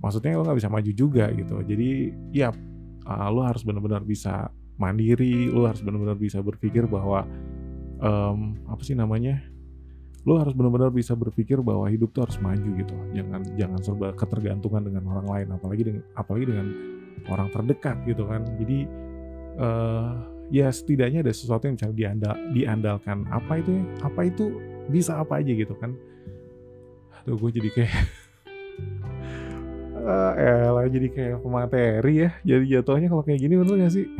Maksudnya 0.00 0.36
lo 0.36 0.44
nggak 0.44 0.58
bisa 0.60 0.70
maju 0.72 0.90
juga 0.92 1.32
gitu. 1.32 1.64
Jadi 1.64 2.12
ya 2.36 2.52
uh, 3.08 3.28
lo 3.32 3.40
harus 3.44 3.64
benar-benar 3.64 4.04
bisa 4.04 4.52
mandiri 4.74 5.48
lo 5.48 5.70
harus 5.70 5.80
benar-benar 5.80 6.18
bisa 6.18 6.42
berpikir 6.42 6.84
bahwa 6.90 7.24
um, 8.02 8.58
apa 8.66 8.82
sih 8.82 8.98
namanya 8.98 9.38
lo 10.24 10.40
harus 10.40 10.56
benar-benar 10.56 10.88
bisa 10.88 11.12
berpikir 11.12 11.60
bahwa 11.60 11.84
hidup 11.88 12.12
tuh 12.16 12.24
harus 12.24 12.40
maju 12.40 12.70
gitu. 12.80 12.94
Jangan 13.12 13.40
jangan 13.60 13.80
serba 13.84 14.08
ketergantungan 14.16 14.82
dengan 14.88 15.04
orang 15.08 15.26
lain 15.28 15.48
apalagi 15.52 15.82
dengan 15.84 16.02
apalagi 16.16 16.44
dengan 16.48 16.66
orang 17.28 17.48
terdekat 17.52 17.96
gitu 18.08 18.24
kan. 18.24 18.40
Jadi 18.56 18.78
uh, 19.60 20.12
ya 20.48 20.72
setidaknya 20.72 21.20
ada 21.24 21.32
sesuatu 21.32 21.68
yang 21.68 21.76
bisa 21.76 21.92
diandal, 21.92 22.34
diandalkan. 22.56 23.28
Apa 23.28 23.60
itu 23.60 23.70
ya? 23.76 23.84
Apa 24.04 24.20
itu 24.28 24.44
bisa 24.88 25.20
apa 25.20 25.40
aja 25.40 25.52
gitu 25.52 25.74
kan. 25.78 25.96
Aduh 27.24 27.40
gue 27.40 27.50
jadi 27.56 27.70
kayak 27.72 27.94
uh, 30.04 30.32
elah 30.68 30.86
jadi 30.88 31.08
kayak 31.08 31.36
pemateri 31.40 32.14
ya. 32.28 32.30
Jadi 32.44 32.64
jatuhnya 32.72 33.08
kalau 33.08 33.24
kayak 33.24 33.40
gini 33.40 33.54
bener 33.56 33.74
gak 33.84 33.92
sih? 33.92 34.06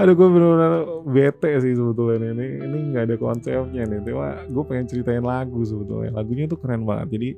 Aduh 0.00 0.12
gue 0.12 0.28
bener-bener 0.28 0.72
bete 1.08 1.52
sih 1.64 1.72
sebetulnya 1.72 2.36
ini 2.36 2.60
ini 2.60 2.78
nggak 2.92 3.04
ada 3.08 3.16
konsepnya 3.16 3.88
nih. 3.88 4.04
Cuma 4.04 4.44
gue 4.44 4.64
pengen 4.68 4.86
ceritain 4.88 5.24
lagu 5.24 5.64
sebetulnya. 5.64 6.12
Lagunya 6.12 6.44
tuh 6.44 6.60
keren 6.60 6.84
banget. 6.84 7.16
Jadi 7.16 7.28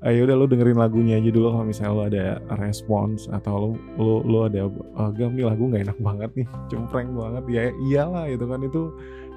ayo 0.00 0.24
udah 0.24 0.36
lo 0.36 0.48
dengerin 0.48 0.80
lagunya 0.80 1.20
aja 1.20 1.28
dulu 1.28 1.52
kalau 1.52 1.66
misalnya 1.68 1.92
lo 1.92 2.02
ada 2.08 2.24
respons 2.56 3.28
atau 3.28 3.52
lo 3.52 3.68
lo, 4.00 4.14
lo 4.24 4.38
ada 4.48 4.64
oh, 4.72 5.10
gam 5.12 5.36
nih 5.36 5.44
lagu 5.44 5.68
nggak 5.68 5.92
enak 5.92 5.98
banget 6.00 6.30
nih 6.40 6.46
cempreng 6.72 7.12
banget. 7.12 7.44
Ya 7.52 7.62
iyalah 7.84 8.24
itu 8.32 8.44
kan 8.48 8.60
itu 8.64 8.82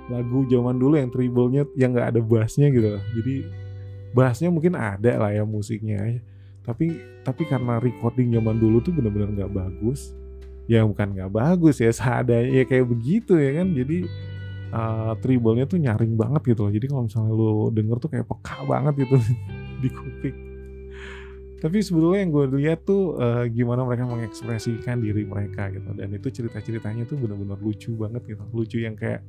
lagu 0.08 0.40
zaman 0.48 0.76
dulu 0.80 0.96
yang 0.96 1.12
tribalnya 1.12 1.64
yang 1.76 1.92
nggak 1.92 2.16
ada 2.16 2.22
bassnya 2.24 2.72
gitu. 2.72 2.96
Jadi 2.96 3.36
bassnya 4.16 4.48
mungkin 4.48 4.80
ada 4.80 5.20
lah 5.20 5.32
ya 5.36 5.44
musiknya 5.44 6.22
tapi 6.64 6.96
tapi 7.28 7.44
karena 7.44 7.76
recording 7.84 8.32
zaman 8.32 8.56
dulu 8.56 8.80
tuh 8.80 8.96
bener-bener 8.96 9.36
nggak 9.36 9.52
-bener 9.52 9.68
bagus 9.68 10.16
ya 10.64 10.88
bukan 10.88 11.12
nggak 11.12 11.32
bagus 11.34 11.84
ya 11.84 11.92
seadanya 12.00 12.48
ya 12.48 12.64
kayak 12.64 12.88
begitu 12.88 13.36
ya 13.36 13.60
kan. 13.60 13.68
Jadi 13.76 14.08
uh, 14.72 15.12
tribalnya 15.20 15.68
tuh 15.68 15.76
nyaring 15.76 16.16
banget 16.16 16.56
gitu 16.56 16.64
loh. 16.64 16.72
Jadi 16.72 16.86
kalau 16.88 17.04
misalnya 17.12 17.36
lu 17.36 17.68
denger 17.68 18.00
tuh 18.00 18.10
kayak 18.16 18.32
peka 18.32 18.64
banget 18.64 19.04
gitu 19.04 19.20
di 19.84 19.92
kuping 19.92 20.53
tapi 21.64 21.80
sebetulnya 21.80 22.28
yang 22.28 22.32
gue 22.36 22.46
lihat 22.60 22.84
tuh 22.84 23.16
uh, 23.16 23.48
gimana 23.48 23.88
mereka 23.88 24.04
mengekspresikan 24.04 25.00
diri 25.00 25.24
mereka 25.24 25.72
gitu. 25.72 25.96
Dan 25.96 26.12
itu 26.12 26.28
cerita 26.28 26.60
ceritanya 26.60 27.08
tuh 27.08 27.16
bener-bener 27.16 27.56
lucu 27.64 27.96
banget 27.96 28.36
gitu. 28.36 28.44
Lucu 28.52 28.84
yang 28.84 29.00
kayak 29.00 29.24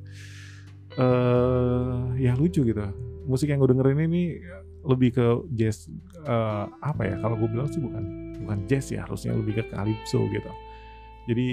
uh, 0.99 2.11
ya 2.19 2.35
lucu 2.35 2.67
gitu. 2.67 2.83
Musik 3.23 3.47
yang 3.47 3.63
gue 3.63 3.71
dengerin 3.71 4.11
ini 4.11 4.43
lebih 4.83 5.15
ke 5.15 5.25
jazz 5.55 5.87
uh, 6.27 6.67
apa 6.83 7.07
ya? 7.07 7.15
Kalau 7.23 7.39
gue 7.39 7.47
bilang 7.47 7.71
sih 7.71 7.79
bukan 7.79 8.03
bukan 8.43 8.67
jazz 8.67 8.91
ya. 8.91 9.07
Harusnya 9.07 9.31
lebih 9.31 9.63
ke 9.63 9.71
calypso 9.71 10.27
gitu. 10.27 10.51
Jadi 11.31 11.47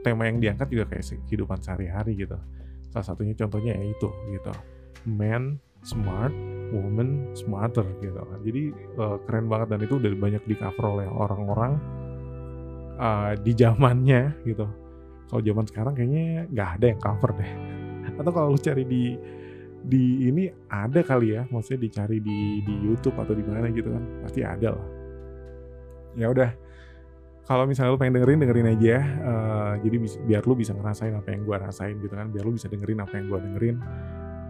tema 0.00 0.32
yang 0.32 0.40
diangkat 0.40 0.72
juga 0.72 0.96
kayak 0.96 1.28
kehidupan 1.28 1.60
sehari-hari 1.60 2.16
gitu. 2.16 2.40
Salah 2.88 3.04
satunya 3.04 3.36
contohnya 3.36 3.76
ya 3.76 3.84
itu 3.84 4.08
gitu. 4.32 4.52
Man 5.04 5.60
smart 5.84 6.32
woman 6.74 7.30
smarter 7.36 7.86
gitu 8.02 8.16
kan. 8.16 8.40
Jadi 8.42 8.74
uh, 8.98 9.16
keren 9.26 9.46
banget 9.46 9.76
dan 9.76 9.80
itu 9.84 9.94
udah 9.98 10.10
banyak 10.16 10.42
di 10.46 10.54
cover 10.58 10.84
oleh 10.98 11.06
orang-orang 11.06 11.72
uh, 12.98 13.32
di 13.38 13.52
zamannya 13.54 14.34
gitu. 14.44 14.66
Kalau 15.26 15.42
zaman 15.42 15.64
sekarang 15.66 15.92
kayaknya 15.94 16.46
nggak 16.50 16.68
ada 16.80 16.86
yang 16.94 17.00
cover 17.02 17.30
deh. 17.36 17.52
Atau 18.18 18.30
kalau 18.32 18.48
lu 18.54 18.60
cari 18.60 18.84
di 18.86 19.04
di 19.86 20.26
ini 20.26 20.50
ada 20.66 20.98
kali 21.06 21.38
ya 21.38 21.46
maksudnya 21.46 21.86
dicari 21.86 22.18
di 22.18 22.58
di 22.66 22.74
YouTube 22.82 23.14
atau 23.22 23.38
di 23.38 23.46
mana 23.46 23.70
gitu 23.70 23.86
kan 23.86 24.02
pasti 24.26 24.42
ada 24.42 24.74
lah. 24.74 24.88
Ya 26.18 26.26
udah 26.26 26.50
kalau 27.46 27.62
misalnya 27.70 27.94
lu 27.94 27.98
pengen 28.02 28.18
dengerin 28.18 28.42
dengerin 28.42 28.68
aja 28.74 28.96
uh, 29.22 29.72
jadi 29.78 29.96
biar 30.26 30.42
lu 30.42 30.58
bisa 30.58 30.74
ngerasain 30.74 31.14
apa 31.14 31.30
yang 31.30 31.46
gua 31.46 31.62
rasain 31.62 32.02
gitu 32.02 32.18
kan 32.18 32.34
biar 32.34 32.42
lu 32.42 32.58
bisa 32.58 32.66
dengerin 32.66 32.98
apa 32.98 33.14
yang 33.14 33.26
gua 33.30 33.38
dengerin. 33.38 33.76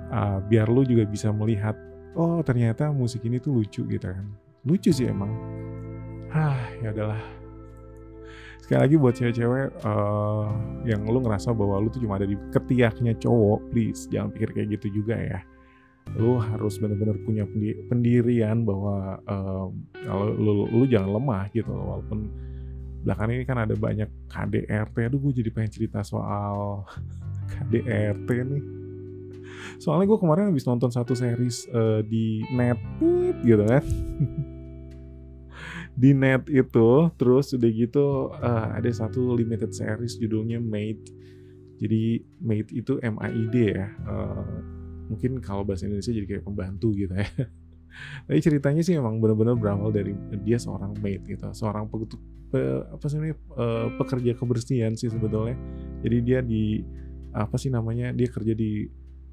Uh, 0.07 0.39
biar 0.49 0.71
lu 0.73 0.87
juga 0.87 1.05
bisa 1.05 1.29
melihat 1.35 1.77
oh 2.17 2.41
ternyata 2.43 2.91
musik 2.91 3.23
ini 3.29 3.39
tuh 3.39 3.61
lucu 3.63 3.85
gitu 3.87 4.07
kan 4.09 4.27
lucu 4.67 4.91
sih 4.91 5.07
emang 5.07 5.31
ah 6.33 6.59
ya 6.83 6.91
udahlah 6.91 7.23
sekali 8.65 8.81
lagi 8.83 8.95
buat 8.99 9.15
cewek-cewek 9.15 9.69
uh, 9.87 10.51
yang 10.83 11.07
lu 11.07 11.23
ngerasa 11.23 11.55
bahwa 11.55 11.79
lu 11.79 11.87
tuh 11.87 12.03
cuma 12.03 12.19
ada 12.19 12.27
di 12.27 12.35
ketiaknya 12.51 13.15
cowok 13.21 13.71
please 13.71 14.11
jangan 14.11 14.35
pikir 14.35 14.51
kayak 14.51 14.69
gitu 14.81 15.03
juga 15.03 15.15
ya 15.15 15.41
lu 16.19 16.39
harus 16.39 16.79
benar-benar 16.79 17.19
punya 17.23 17.47
pendirian 17.91 18.63
bahwa 18.63 19.19
uh, 19.27 19.71
kalau 20.07 20.27
lu, 20.35 20.67
lu 20.71 20.85
jangan 20.87 21.19
lemah 21.19 21.51
gitu 21.51 21.71
walaupun 21.71 22.31
Belakangan 23.07 23.39
ini 23.39 23.45
kan 23.47 23.59
ada 23.63 23.75
banyak 23.79 24.11
KDRT. 24.27 24.97
Aduh 25.07 25.23
gue 25.23 25.39
jadi 25.39 25.55
pengen 25.55 25.71
cerita 25.71 26.03
soal 26.03 26.83
KDRT 27.55 28.29
nih. 28.51 28.65
Soalnya 29.79 30.07
gue 30.09 30.19
kemarin 30.19 30.51
habis 30.51 30.67
nonton 30.67 30.91
satu 30.93 31.13
series 31.13 31.69
uh, 31.73 32.01
di 32.05 32.43
net 32.55 32.79
gitu 33.45 33.65
kan. 33.65 33.85
di 36.01 36.13
net 36.13 36.45
itu 36.53 37.09
terus 37.17 37.57
udah 37.57 37.71
gitu 37.73 38.29
uh, 38.37 38.77
ada 38.77 38.93
satu 38.93 39.33
limited 39.33 39.73
series 39.73 40.21
judulnya 40.21 40.61
Made 40.61 41.09
jadi 41.81 42.21
Made 42.45 42.69
itu 42.77 43.01
M 43.01 43.17
A 43.17 43.33
I 43.33 43.49
D 43.49 43.73
ya 43.73 43.89
uh, 44.05 44.45
mungkin 45.09 45.39
kalau 45.39 45.63
bahasa 45.63 45.87
Indonesia 45.87 46.13
jadi 46.13 46.27
kayak 46.27 46.45
pembantu 46.45 46.93
gitu 46.95 47.15
ya. 47.15 47.29
Tapi 48.29 48.41
ceritanya 48.45 48.83
sih 48.85 48.93
emang 48.93 49.17
benar-benar 49.25 49.57
berawal 49.57 49.89
dari 49.89 50.13
dia 50.45 50.61
seorang 50.61 50.93
maid 51.01 51.25
gitu 51.25 51.49
seorang 51.57 51.89
pe, 51.89 52.61
apa 52.93 53.07
sih 53.09 53.33
uh, 53.33 53.89
pekerja 53.97 54.37
kebersihan 54.37 54.93
sih 54.93 55.09
sebetulnya. 55.09 55.57
Jadi 56.05 56.17
dia 56.21 56.45
di 56.45 56.85
apa 57.33 57.57
sih 57.57 57.73
namanya 57.73 58.13
dia 58.13 58.29
kerja 58.29 58.53
di 58.53 58.85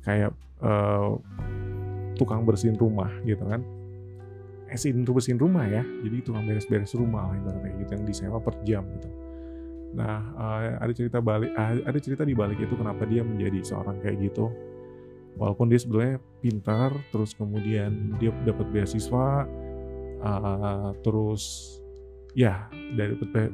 kayak 0.03 0.31
uh, 0.61 1.17
tukang 2.19 2.45
bersihin 2.45 2.77
rumah 2.77 3.09
gitu 3.25 3.43
kan. 3.43 3.63
Esin 4.69 5.05
untuk 5.05 5.21
bersihin 5.21 5.37
rumah 5.37 5.69
ya 5.69 5.85
jadi 6.01 6.17
tukang 6.25 6.49
beres-beres 6.49 6.97
rumah 6.97 7.29
lah 7.29 7.35
ibaratnya 7.37 7.77
gitu 7.83 7.91
yang 7.93 8.05
disewa 8.05 8.37
per 8.41 8.55
jam 8.65 8.83
gitu. 8.97 9.09
Nah 9.93 10.19
uh, 10.33 10.61
ada 10.81 10.93
cerita 10.93 11.21
balik 11.21 11.53
uh, 11.53 11.77
ada 11.85 11.99
cerita 12.01 12.25
di 12.25 12.33
balik 12.33 12.57
itu 12.57 12.73
kenapa 12.73 13.05
dia 13.05 13.21
menjadi 13.21 13.61
seorang 13.61 14.01
kayak 14.01 14.31
gitu. 14.31 14.49
Walaupun 15.33 15.65
dia 15.65 15.81
sebenarnya 15.81 16.17
pintar 16.45 16.93
terus 17.09 17.33
kemudian 17.33 18.17
dia 18.21 18.29
dapat 18.45 18.69
beasiswa 18.69 19.49
uh, 20.21 20.93
terus 21.01 21.75
ya 22.33 22.65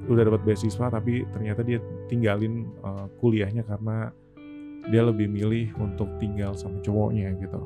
udah 0.08 0.24
dapat 0.24 0.42
beasiswa 0.48 0.88
tapi 0.88 1.28
ternyata 1.36 1.64
dia 1.68 1.84
tinggalin 2.08 2.68
uh, 2.80 3.12
kuliahnya 3.20 3.68
karena 3.68 4.16
dia 4.90 5.02
lebih 5.06 5.30
milih 5.30 5.74
untuk 5.78 6.10
tinggal 6.18 6.58
sama 6.58 6.82
cowoknya 6.82 7.38
gitu. 7.38 7.62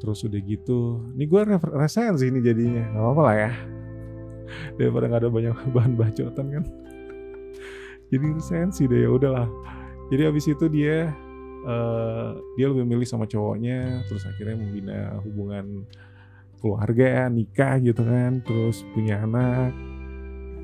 Terus 0.00 0.24
udah 0.24 0.40
gitu 0.44 1.00
ini 1.16 1.24
gue 1.28 1.40
rasain 1.76 2.16
sih 2.16 2.32
ini 2.32 2.40
jadinya 2.40 2.84
nggak 2.92 3.04
apa-apa 3.04 3.22
lah 3.24 3.36
ya. 3.36 3.52
Daripada 4.80 5.04
nggak 5.08 5.20
ada 5.26 5.30
banyak 5.32 5.56
bahan 5.74 5.92
bacotan 5.96 6.46
kan. 6.60 6.64
Jadi 8.10 8.26
sensi 8.42 8.90
deh 8.90 9.06
ya 9.06 9.10
udahlah 9.10 9.46
jadi 10.10 10.26
abis 10.28 10.50
itu 10.50 10.66
dia 10.66 11.14
uh, 11.64 12.34
dia 12.58 12.66
lebih 12.68 12.84
milih 12.84 13.06
sama 13.06 13.24
cowoknya 13.30 14.02
terus 14.10 14.26
akhirnya 14.26 14.58
membina 14.58 14.98
hubungan 15.22 15.86
keluarga 16.58 17.30
nikah 17.30 17.78
gitu 17.80 18.02
kan 18.02 18.42
terus 18.42 18.82
punya 18.92 19.22
anak 19.22 19.72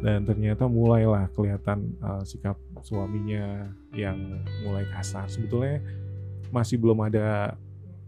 dan 0.04 0.24
ternyata 0.28 0.68
mulailah 0.68 1.28
kelihatan 1.32 1.96
uh, 2.00 2.22
sikap 2.24 2.56
suaminya 2.84 3.68
yang 3.96 4.16
mulai 4.64 4.84
kasar. 4.92 5.28
Sebetulnya 5.28 5.80
masih 6.52 6.76
belum 6.78 7.04
ada 7.06 7.56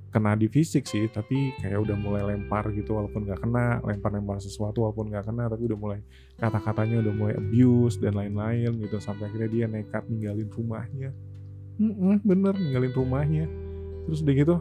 kena 0.08 0.32
di 0.32 0.48
fisik 0.48 0.88
sih 0.88 1.04
tapi 1.12 1.52
kayak 1.60 1.84
udah 1.84 1.96
mulai 2.00 2.24
lempar 2.24 2.72
gitu 2.72 2.96
walaupun 2.96 3.28
nggak 3.28 3.44
kena 3.44 3.76
lempar-lempar 3.84 4.40
sesuatu 4.40 4.88
walaupun 4.88 5.12
nggak 5.12 5.28
kena 5.28 5.52
tapi 5.52 5.68
udah 5.68 5.76
mulai 5.76 6.00
kata-katanya 6.40 7.04
udah 7.04 7.12
mulai 7.12 7.34
abuse 7.36 8.00
dan 8.00 8.16
lain-lain 8.16 8.72
gitu 8.80 8.96
sampai 9.04 9.28
akhirnya 9.28 9.50
dia 9.52 9.66
nekat 9.68 10.08
ninggalin 10.08 10.48
rumahnya. 10.48 11.10
Mm 11.76 12.24
bener 12.24 12.54
ninggalin 12.56 12.92
rumahnya. 12.96 13.46
Terus 14.08 14.24
udah 14.24 14.34
gitu 14.34 14.56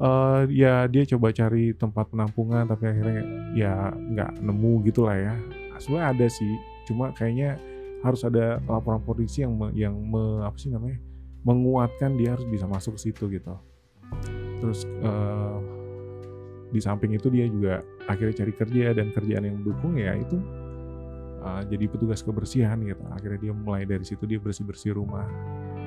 uh, 0.00 0.44
ya 0.48 0.84
dia 0.88 1.04
coba 1.16 1.32
cari 1.32 1.72
tempat 1.76 2.08
penampungan 2.12 2.64
tapi 2.68 2.84
akhirnya 2.88 3.20
ya 3.56 3.74
nggak 3.92 4.40
nemu 4.40 4.72
gitu 4.88 5.08
lah 5.08 5.16
ya 5.16 5.34
sebenarnya 5.78 6.08
ada 6.16 6.26
sih 6.30 6.52
cuma 6.86 7.10
kayaknya 7.14 7.58
harus 8.04 8.22
ada 8.22 8.62
laporan 8.70 9.02
polisi 9.02 9.42
yang 9.42 9.56
me, 9.56 9.72
yang 9.74 9.94
me, 9.96 10.44
apa 10.46 10.54
sih 10.60 10.70
namanya 10.70 11.00
menguatkan 11.46 12.18
dia 12.18 12.34
harus 12.34 12.46
bisa 12.50 12.66
masuk 12.66 12.98
ke 12.98 13.10
situ 13.10 13.30
gitu. 13.30 13.54
Terus 14.58 14.82
uh, 15.02 15.62
di 16.74 16.82
samping 16.82 17.14
itu 17.14 17.30
dia 17.30 17.46
juga 17.46 17.86
akhirnya 18.10 18.42
cari 18.42 18.52
kerja 18.52 18.86
dan 18.98 19.14
kerjaan 19.14 19.46
yang 19.46 19.56
mendukung 19.62 19.94
ya 19.94 20.18
itu 20.18 20.42
uh, 21.46 21.62
jadi 21.70 21.86
petugas 21.86 22.26
kebersihan 22.26 22.82
gitu. 22.82 23.02
Akhirnya 23.14 23.38
dia 23.50 23.52
mulai 23.54 23.86
dari 23.86 24.02
situ 24.02 24.26
dia 24.26 24.42
bersih 24.42 24.66
bersih 24.66 24.98
rumah. 24.98 25.26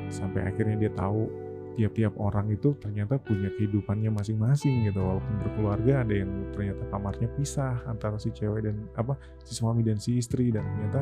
Sampai 0.07 0.47
akhirnya 0.47 0.87
dia 0.87 0.91
tahu 0.95 1.27
tiap-tiap 1.77 2.17
orang 2.17 2.49
itu 2.49 2.73
ternyata 2.81 3.21
punya 3.21 3.51
kehidupannya 3.55 4.09
masing-masing 4.13 4.89
gitu. 4.89 4.99
Walaupun 5.01 5.33
berkeluarga 5.45 6.01
ada 6.01 6.13
yang 6.13 6.31
ternyata 6.55 6.83
kamarnya 6.89 7.27
pisah 7.37 7.77
antara 7.85 8.17
si 8.17 8.33
cewek 8.33 8.65
dan 8.65 8.87
apa 8.97 9.19
si 9.45 9.53
suami 9.57 9.85
dan 9.85 10.01
si 10.01 10.17
istri. 10.17 10.49
Dan 10.49 10.65
ternyata 10.65 11.01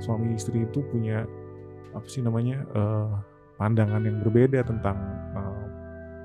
suami 0.00 0.32
istri 0.34 0.64
itu 0.64 0.80
punya 0.88 1.26
apa 1.92 2.06
sih 2.08 2.20
namanya 2.24 2.64
uh, 2.76 3.12
pandangan 3.56 4.02
yang 4.04 4.20
berbeda 4.24 4.64
tentang 4.64 4.96
uh, 5.36 5.66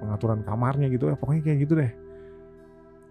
pengaturan 0.03 0.41
kamarnya 0.47 0.87
gitu. 0.91 1.11
Ya 1.11 1.17
pokoknya 1.19 1.41
kayak 1.51 1.59
gitu 1.67 1.73
deh. 1.79 1.91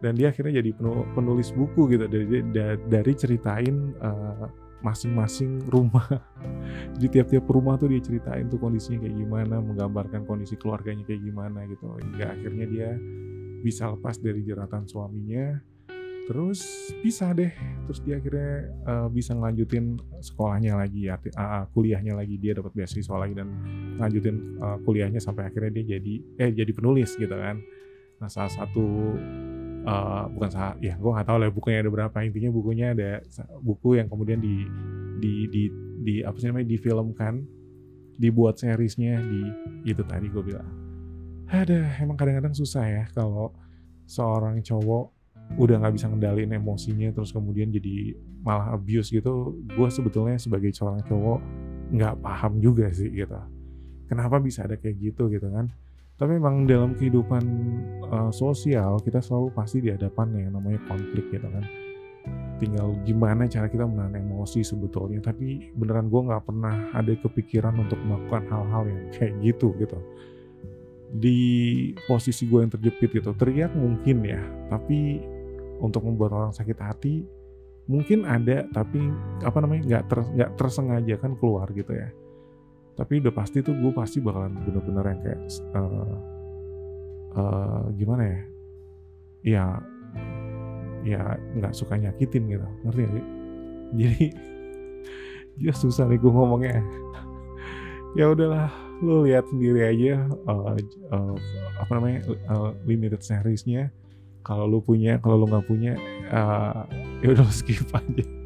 Dan 0.01 0.17
dia 0.17 0.33
akhirnya 0.33 0.65
jadi 0.65 0.71
penulis 1.13 1.53
buku 1.53 1.93
gitu. 1.93 2.09
Dari 2.09 2.41
dari 2.89 3.13
ceritain 3.13 3.93
uh, 4.01 4.49
masing-masing 4.81 5.65
rumah. 5.69 6.07
Jadi 6.97 7.21
tiap-tiap 7.21 7.45
rumah 7.49 7.77
tuh 7.77 7.93
dia 7.93 8.01
ceritain 8.01 8.49
tuh 8.49 8.61
kondisinya 8.61 9.05
kayak 9.05 9.17
gimana 9.17 9.57
menggambarkan 9.61 10.25
kondisi 10.25 10.57
keluarganya 10.57 11.05
kayak 11.05 11.23
gimana 11.25 11.65
gitu. 11.69 11.87
Hingga 12.01 12.27
akhirnya 12.37 12.67
dia 12.69 12.91
bisa 13.61 13.93
lepas 13.93 14.17
dari 14.19 14.41
jeratan 14.45 14.89
suaminya. 14.89 15.61
Terus 16.31 16.63
bisa 17.03 17.35
deh. 17.35 17.51
Terus 17.91 18.01
dia 18.07 18.23
akhirnya 18.23 18.71
uh, 18.87 19.09
bisa 19.11 19.35
ngelanjutin 19.35 19.99
sekolahnya 20.23 20.79
lagi 20.79 21.11
ya 21.11 21.19
uh, 21.19 21.67
kuliahnya 21.75 22.15
lagi. 22.15 22.39
Dia 22.39 22.57
dapat 22.57 22.73
beasiswa 22.77 23.17
lagi 23.19 23.35
dan 23.35 23.49
lanjutin 23.99 24.61
uh, 24.63 24.79
kuliahnya 24.87 25.19
sampai 25.19 25.51
akhirnya 25.51 25.83
dia 25.83 25.99
jadi 25.99 26.15
eh 26.39 26.51
jadi 26.55 26.71
penulis 26.71 27.19
gitu 27.19 27.35
kan. 27.35 27.59
Nah 28.21 28.29
salah 28.29 28.53
satu 28.53 29.17
uh, 29.85 30.25
bukan 30.33 30.51
salah 30.51 30.75
ya 30.81 30.97
gue 30.97 31.11
nggak 31.11 31.29
tahu 31.29 31.39
lah 31.41 31.49
bukunya 31.53 31.79
ada 31.81 31.91
berapa. 31.93 32.17
Intinya 32.25 32.51
bukunya 32.53 32.87
ada 32.93 33.11
buku 33.61 34.01
yang 34.01 34.09
kemudian 34.09 34.41
di 34.41 34.67
di 35.21 35.33
di, 35.49 35.63
di 36.01 36.15
apa 36.25 36.37
sih 36.41 36.49
namanya 36.49 36.69
difilmkan 36.69 37.45
dibuat 38.21 38.61
seriesnya 38.61 39.21
di 39.25 39.41
itu 39.89 40.03
tadi 40.05 40.29
gue 40.29 40.43
bilang. 40.45 40.69
Ada 41.51 41.99
emang 42.01 42.15
kadang-kadang 42.15 42.55
susah 42.55 42.85
ya 42.87 43.05
kalau 43.11 43.51
seorang 44.07 44.63
cowok 44.63 45.13
udah 45.59 45.83
nggak 45.83 45.95
bisa 45.99 46.07
ngendalin 46.07 46.55
emosinya 46.55 47.11
terus 47.11 47.35
kemudian 47.35 47.75
jadi 47.75 48.15
malah 48.45 48.77
abuse 48.77 49.11
gitu. 49.11 49.57
Gue 49.75 49.89
sebetulnya 49.91 50.39
sebagai 50.39 50.71
seorang 50.71 51.03
cowok 51.05 51.41
nggak 51.91 52.15
paham 52.23 52.63
juga 52.63 52.87
sih 52.95 53.11
gitu. 53.11 53.35
Kenapa 54.07 54.43
bisa 54.43 54.67
ada 54.67 54.75
kayak 54.75 54.99
gitu 54.99 55.31
gitu 55.31 55.47
kan 55.51 55.71
tapi 56.21 56.37
memang 56.37 56.69
dalam 56.69 56.93
kehidupan 57.01 57.43
uh, 58.13 58.29
sosial 58.29 59.01
kita 59.01 59.25
selalu 59.25 59.57
pasti 59.57 59.81
dihadapan 59.81 60.37
yang 60.37 60.53
namanya 60.53 60.77
konflik 60.85 61.25
gitu 61.33 61.49
kan. 61.49 61.65
Tinggal 62.61 62.93
gimana 63.09 63.49
cara 63.49 63.73
kita 63.73 63.89
menahan 63.89 64.21
emosi 64.21 64.61
sebetulnya. 64.61 65.25
Tapi 65.25 65.73
beneran 65.73 66.13
gue 66.13 66.21
nggak 66.21 66.45
pernah 66.45 66.93
ada 66.93 67.17
kepikiran 67.17 67.73
untuk 67.81 67.97
melakukan 68.05 68.45
hal-hal 68.53 68.83
yang 68.85 69.01
kayak 69.17 69.33
gitu 69.41 69.73
gitu. 69.81 69.97
Di 71.09 71.41
posisi 72.05 72.45
gue 72.45 72.69
yang 72.69 72.73
terjepit 72.77 73.17
gitu 73.17 73.33
teriak 73.33 73.73
mungkin 73.73 74.21
ya. 74.21 74.45
Tapi 74.69 75.25
untuk 75.81 76.05
membuat 76.05 76.37
orang 76.37 76.53
sakit 76.53 76.79
hati 76.85 77.25
mungkin 77.89 78.29
ada 78.29 78.69
tapi 78.77 79.01
apa 79.41 79.59
namanya 79.65 79.83
nggak 79.89 80.05
ter, 80.07 80.19
nggak 80.37 80.51
tersengaja 80.55 81.15
kan 81.17 81.33
keluar 81.41 81.67
gitu 81.75 81.91
ya 81.91 82.13
tapi 82.99 83.23
udah 83.23 83.33
pasti 83.33 83.63
tuh 83.63 83.75
gue 83.77 83.93
pasti 83.95 84.19
bakalan 84.19 84.57
bener-bener 84.67 85.05
yang 85.07 85.21
kayak 85.23 85.41
uh, 85.77 86.17
uh, 87.37 87.83
gimana 87.95 88.23
ya? 88.27 88.41
Ya 89.41 89.65
ya 91.01 91.23
nggak 91.57 91.73
suka 91.73 91.97
nyakitin 91.97 92.51
gitu. 92.51 92.69
Ngerti 92.87 93.01
gak 93.01 93.13
sih? 93.15 93.27
Jadi 94.01 94.27
dia 95.61 95.73
susah 95.75 96.07
nih 96.09 96.19
gue 96.19 96.33
ngomongnya. 96.33 96.81
Ya 98.19 98.27
udahlah 98.27 98.75
lu 99.07 99.23
lihat 99.23 99.47
sendiri 99.55 99.87
aja 99.87 100.27
uh, 100.51 100.75
uh, 101.15 101.35
apa 101.79 101.91
namanya 101.95 102.27
uh, 102.51 102.75
limited 102.83 103.23
seriesnya. 103.23 103.95
Kalau 104.43 104.67
lu 104.67 104.83
punya 104.83 105.23
kalau 105.23 105.39
lu 105.39 105.47
nggak 105.47 105.63
punya 105.71 105.95
uh, 106.35 106.91
ya 107.23 107.39
udah 107.39 107.47
skip 107.55 107.87
aja 107.95 108.40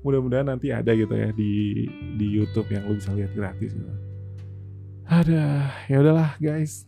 mudah-mudahan 0.00 0.48
nanti 0.48 0.72
ada 0.72 0.92
gitu 0.96 1.12
ya 1.12 1.28
di 1.32 1.84
di 2.16 2.26
YouTube 2.26 2.68
yang 2.72 2.88
lu 2.88 2.96
bisa 2.96 3.12
lihat 3.12 3.32
gratis 3.36 3.76
gitu. 3.76 3.92
Ada, 5.10 5.74
ya 5.90 5.96
udahlah 6.00 6.38
guys. 6.38 6.86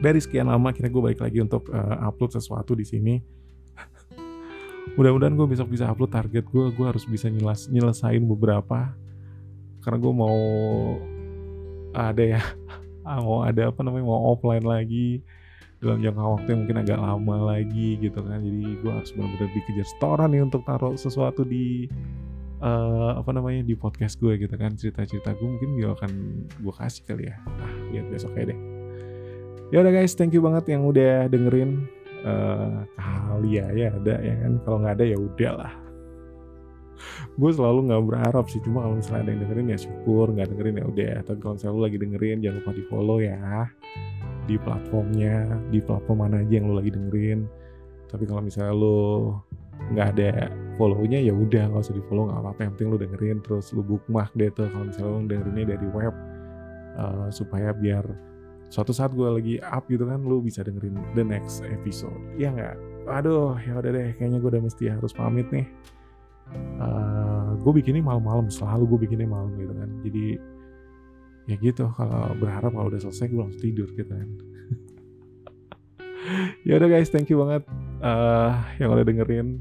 Dari 0.00 0.16
sekian 0.16 0.48
lama 0.48 0.72
kira 0.72 0.88
gue 0.88 1.02
balik 1.12 1.20
lagi 1.20 1.44
untuk 1.44 1.68
uh, 1.68 2.08
upload 2.08 2.32
sesuatu 2.32 2.72
di 2.72 2.88
sini. 2.88 3.20
mudah-mudahan 4.96 5.36
gue 5.36 5.46
besok 5.46 5.68
bisa 5.68 5.86
upload 5.86 6.10
target 6.10 6.48
gue. 6.48 6.64
Gue 6.72 6.86
harus 6.88 7.04
bisa 7.04 7.28
nyeles 7.28 7.68
nyelesain 7.68 8.24
beberapa. 8.24 8.96
Karena 9.84 9.98
gue 10.00 10.12
mau 10.12 10.40
ada 11.92 12.24
ya, 12.24 12.42
mau 13.28 13.44
ada 13.44 13.68
apa 13.68 13.80
namanya 13.84 14.08
mau 14.08 14.32
offline 14.32 14.64
lagi 14.64 15.20
dalam 15.80 15.98
jangka 16.04 16.20
waktu 16.20 16.48
yang 16.52 16.60
mungkin 16.64 16.78
agak 16.84 16.98
lama 17.00 17.36
lagi 17.56 17.96
gitu 17.96 18.20
kan. 18.20 18.38
Jadi 18.44 18.62
gue 18.84 18.92
harus 18.92 19.10
benar-benar 19.16 19.50
dikejar 19.56 19.86
setoran 19.88 20.28
nih 20.36 20.42
untuk 20.44 20.62
taruh 20.68 20.94
sesuatu 20.94 21.42
di 21.42 21.88
uh, 22.60 23.16
apa 23.16 23.30
namanya 23.32 23.64
di 23.64 23.72
podcast 23.72 24.20
gue 24.20 24.36
gitu 24.36 24.52
kan. 24.60 24.76
Cerita-cerita 24.76 25.32
gue 25.32 25.48
mungkin 25.48 25.80
gue 25.80 25.88
akan 25.88 26.12
gue 26.60 26.74
kasih 26.76 27.02
kali 27.08 27.24
ya. 27.32 27.36
Ah 27.48 27.72
lihat 27.96 28.06
besok 28.12 28.36
aja 28.36 28.52
deh. 28.52 28.60
Ya 29.72 29.80
udah 29.80 29.92
guys 29.92 30.12
thank 30.12 30.36
you 30.36 30.44
banget 30.44 30.68
yang 30.68 30.84
udah 30.84 31.26
dengerin. 31.32 31.88
Uh, 32.20 32.84
kali 33.00 33.56
ya 33.56 33.72
ya 33.72 33.88
ada 33.96 34.20
ya 34.20 34.34
kan. 34.36 34.52
Kalau 34.68 34.76
nggak 34.84 34.94
ada 35.00 35.04
ya 35.08 35.16
udah 35.16 35.52
lah. 35.64 35.72
Gue 37.40 37.48
selalu 37.56 37.88
nggak 37.88 38.02
berharap 38.04 38.44
sih 38.52 38.60
cuma 38.60 38.84
kalau 38.84 39.00
misalnya 39.00 39.24
ada 39.24 39.30
yang 39.32 39.40
dengerin 39.48 39.66
ya 39.72 39.78
syukur 39.80 40.28
nggak 40.28 40.52
dengerin 40.52 40.76
ya 40.76 40.84
udah. 40.84 41.14
Tapi 41.24 41.38
kalau 41.40 41.56
misalnya 41.56 41.72
lu 41.72 41.82
lagi 41.88 41.96
dengerin 41.96 42.38
jangan 42.44 42.56
lupa 42.60 42.72
di 42.76 42.84
follow 42.92 43.18
ya 43.24 43.40
di 44.48 44.56
platformnya 44.60 45.48
di 45.68 45.78
platform 45.80 46.18
mana 46.24 46.40
aja 46.44 46.52
yang 46.60 46.70
lo 46.70 46.78
lagi 46.78 46.92
dengerin. 46.92 47.48
Tapi 48.10 48.24
kalau 48.26 48.42
misalnya 48.42 48.74
lo 48.74 49.00
nggak 49.80 50.08
ada 50.16 50.52
follownya 50.76 51.18
ya 51.24 51.32
udah 51.32 51.72
nggak 51.72 51.82
usah 51.82 51.96
di 51.96 52.04
follow 52.08 52.28
nggak 52.28 52.40
apa-apa. 52.40 52.60
Yang 52.64 52.72
penting 52.76 52.88
lo 52.88 52.98
dengerin 52.98 53.36
terus 53.42 53.66
lo 53.72 53.82
bookmark 53.84 54.32
deh 54.36 54.50
tuh 54.52 54.68
kalau 54.70 54.84
misalnya 54.88 55.10
lo 55.10 55.20
dengerinnya 55.26 55.66
dari 55.76 55.86
web 55.90 56.14
uh, 56.96 57.28
supaya 57.32 57.72
biar 57.74 58.04
suatu 58.70 58.94
saat 58.94 59.10
gue 59.10 59.26
lagi 59.26 59.54
up 59.58 59.90
gitu 59.90 60.06
kan 60.06 60.22
lo 60.22 60.38
bisa 60.38 60.62
dengerin 60.62 60.94
the 61.18 61.24
next 61.24 61.62
episode. 61.66 62.16
Ya 62.38 62.54
nggak? 62.54 62.76
Aduh 63.10 63.58
ya 63.62 63.78
udah 63.80 63.90
deh 63.90 64.08
kayaknya 64.14 64.38
gue 64.38 64.50
udah 64.52 64.62
mesti 64.62 64.84
harus 64.90 65.10
pamit 65.10 65.46
nih. 65.50 65.66
Uh, 66.82 67.54
gue 67.62 67.72
bikinnya 67.78 68.02
malam-malam 68.02 68.50
selalu 68.50 68.94
gue 68.94 68.98
bikinnya 69.06 69.26
malam 69.30 69.54
gitu 69.54 69.70
kan. 69.70 69.90
Jadi 70.02 70.26
ya 71.50 71.58
gitu 71.58 71.90
kalau 71.98 72.30
berharap 72.38 72.70
kalau 72.70 72.86
udah 72.86 73.02
selesai 73.02 73.26
gue 73.26 73.40
langsung 73.42 73.62
tidur 73.62 73.90
gitu 73.98 74.12
kan. 74.14 74.30
Ya 76.62 76.76
udah 76.76 76.86
guys 76.86 77.10
thank 77.10 77.26
you 77.32 77.42
banget 77.42 77.66
uh, 78.04 78.54
yang 78.78 78.92
udah 78.94 79.02
dengerin. 79.02 79.58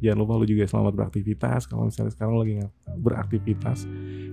Jangan 0.00 0.18
lupa 0.22 0.38
lu 0.38 0.46
juga 0.48 0.64
selamat 0.64 0.92
beraktivitas. 0.96 1.68
Kalau 1.68 1.90
misalnya 1.90 2.14
sekarang 2.14 2.40
lagi 2.40 2.62
beraktivitas 2.96 3.84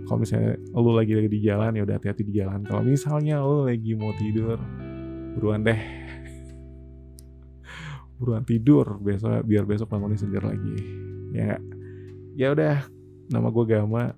kalau 0.07 0.19
misalnya 0.21 0.59
lu 0.75 0.91
lagi 0.93 1.13
lagi 1.15 1.29
di 1.31 1.39
jalan 1.43 1.71
ya 1.75 1.83
udah 1.83 1.95
hati-hati 1.97 2.23
di 2.23 2.33
jalan. 2.39 2.61
Kalau 2.63 2.85
misalnya 2.85 3.41
lu 3.41 3.67
lagi 3.67 3.91
mau 3.95 4.13
tidur 4.15 4.61
buruan 5.35 5.65
deh. 5.65 5.81
Buruan 8.21 8.45
tidur 8.47 9.01
besok 9.01 9.43
biar 9.43 9.65
besok 9.67 9.89
bangunnya 9.91 10.15
segar 10.21 10.45
lagi. 10.45 10.77
Ya 11.33 11.57
ya 12.37 12.53
udah 12.53 12.85
nama 13.33 13.49
gue 13.49 13.65
Gama 13.65 14.13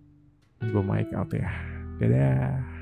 gue 0.59 0.83
Mike 0.83 1.15
out 1.15 1.31
ya. 1.31 1.49
Dadah 2.03 2.74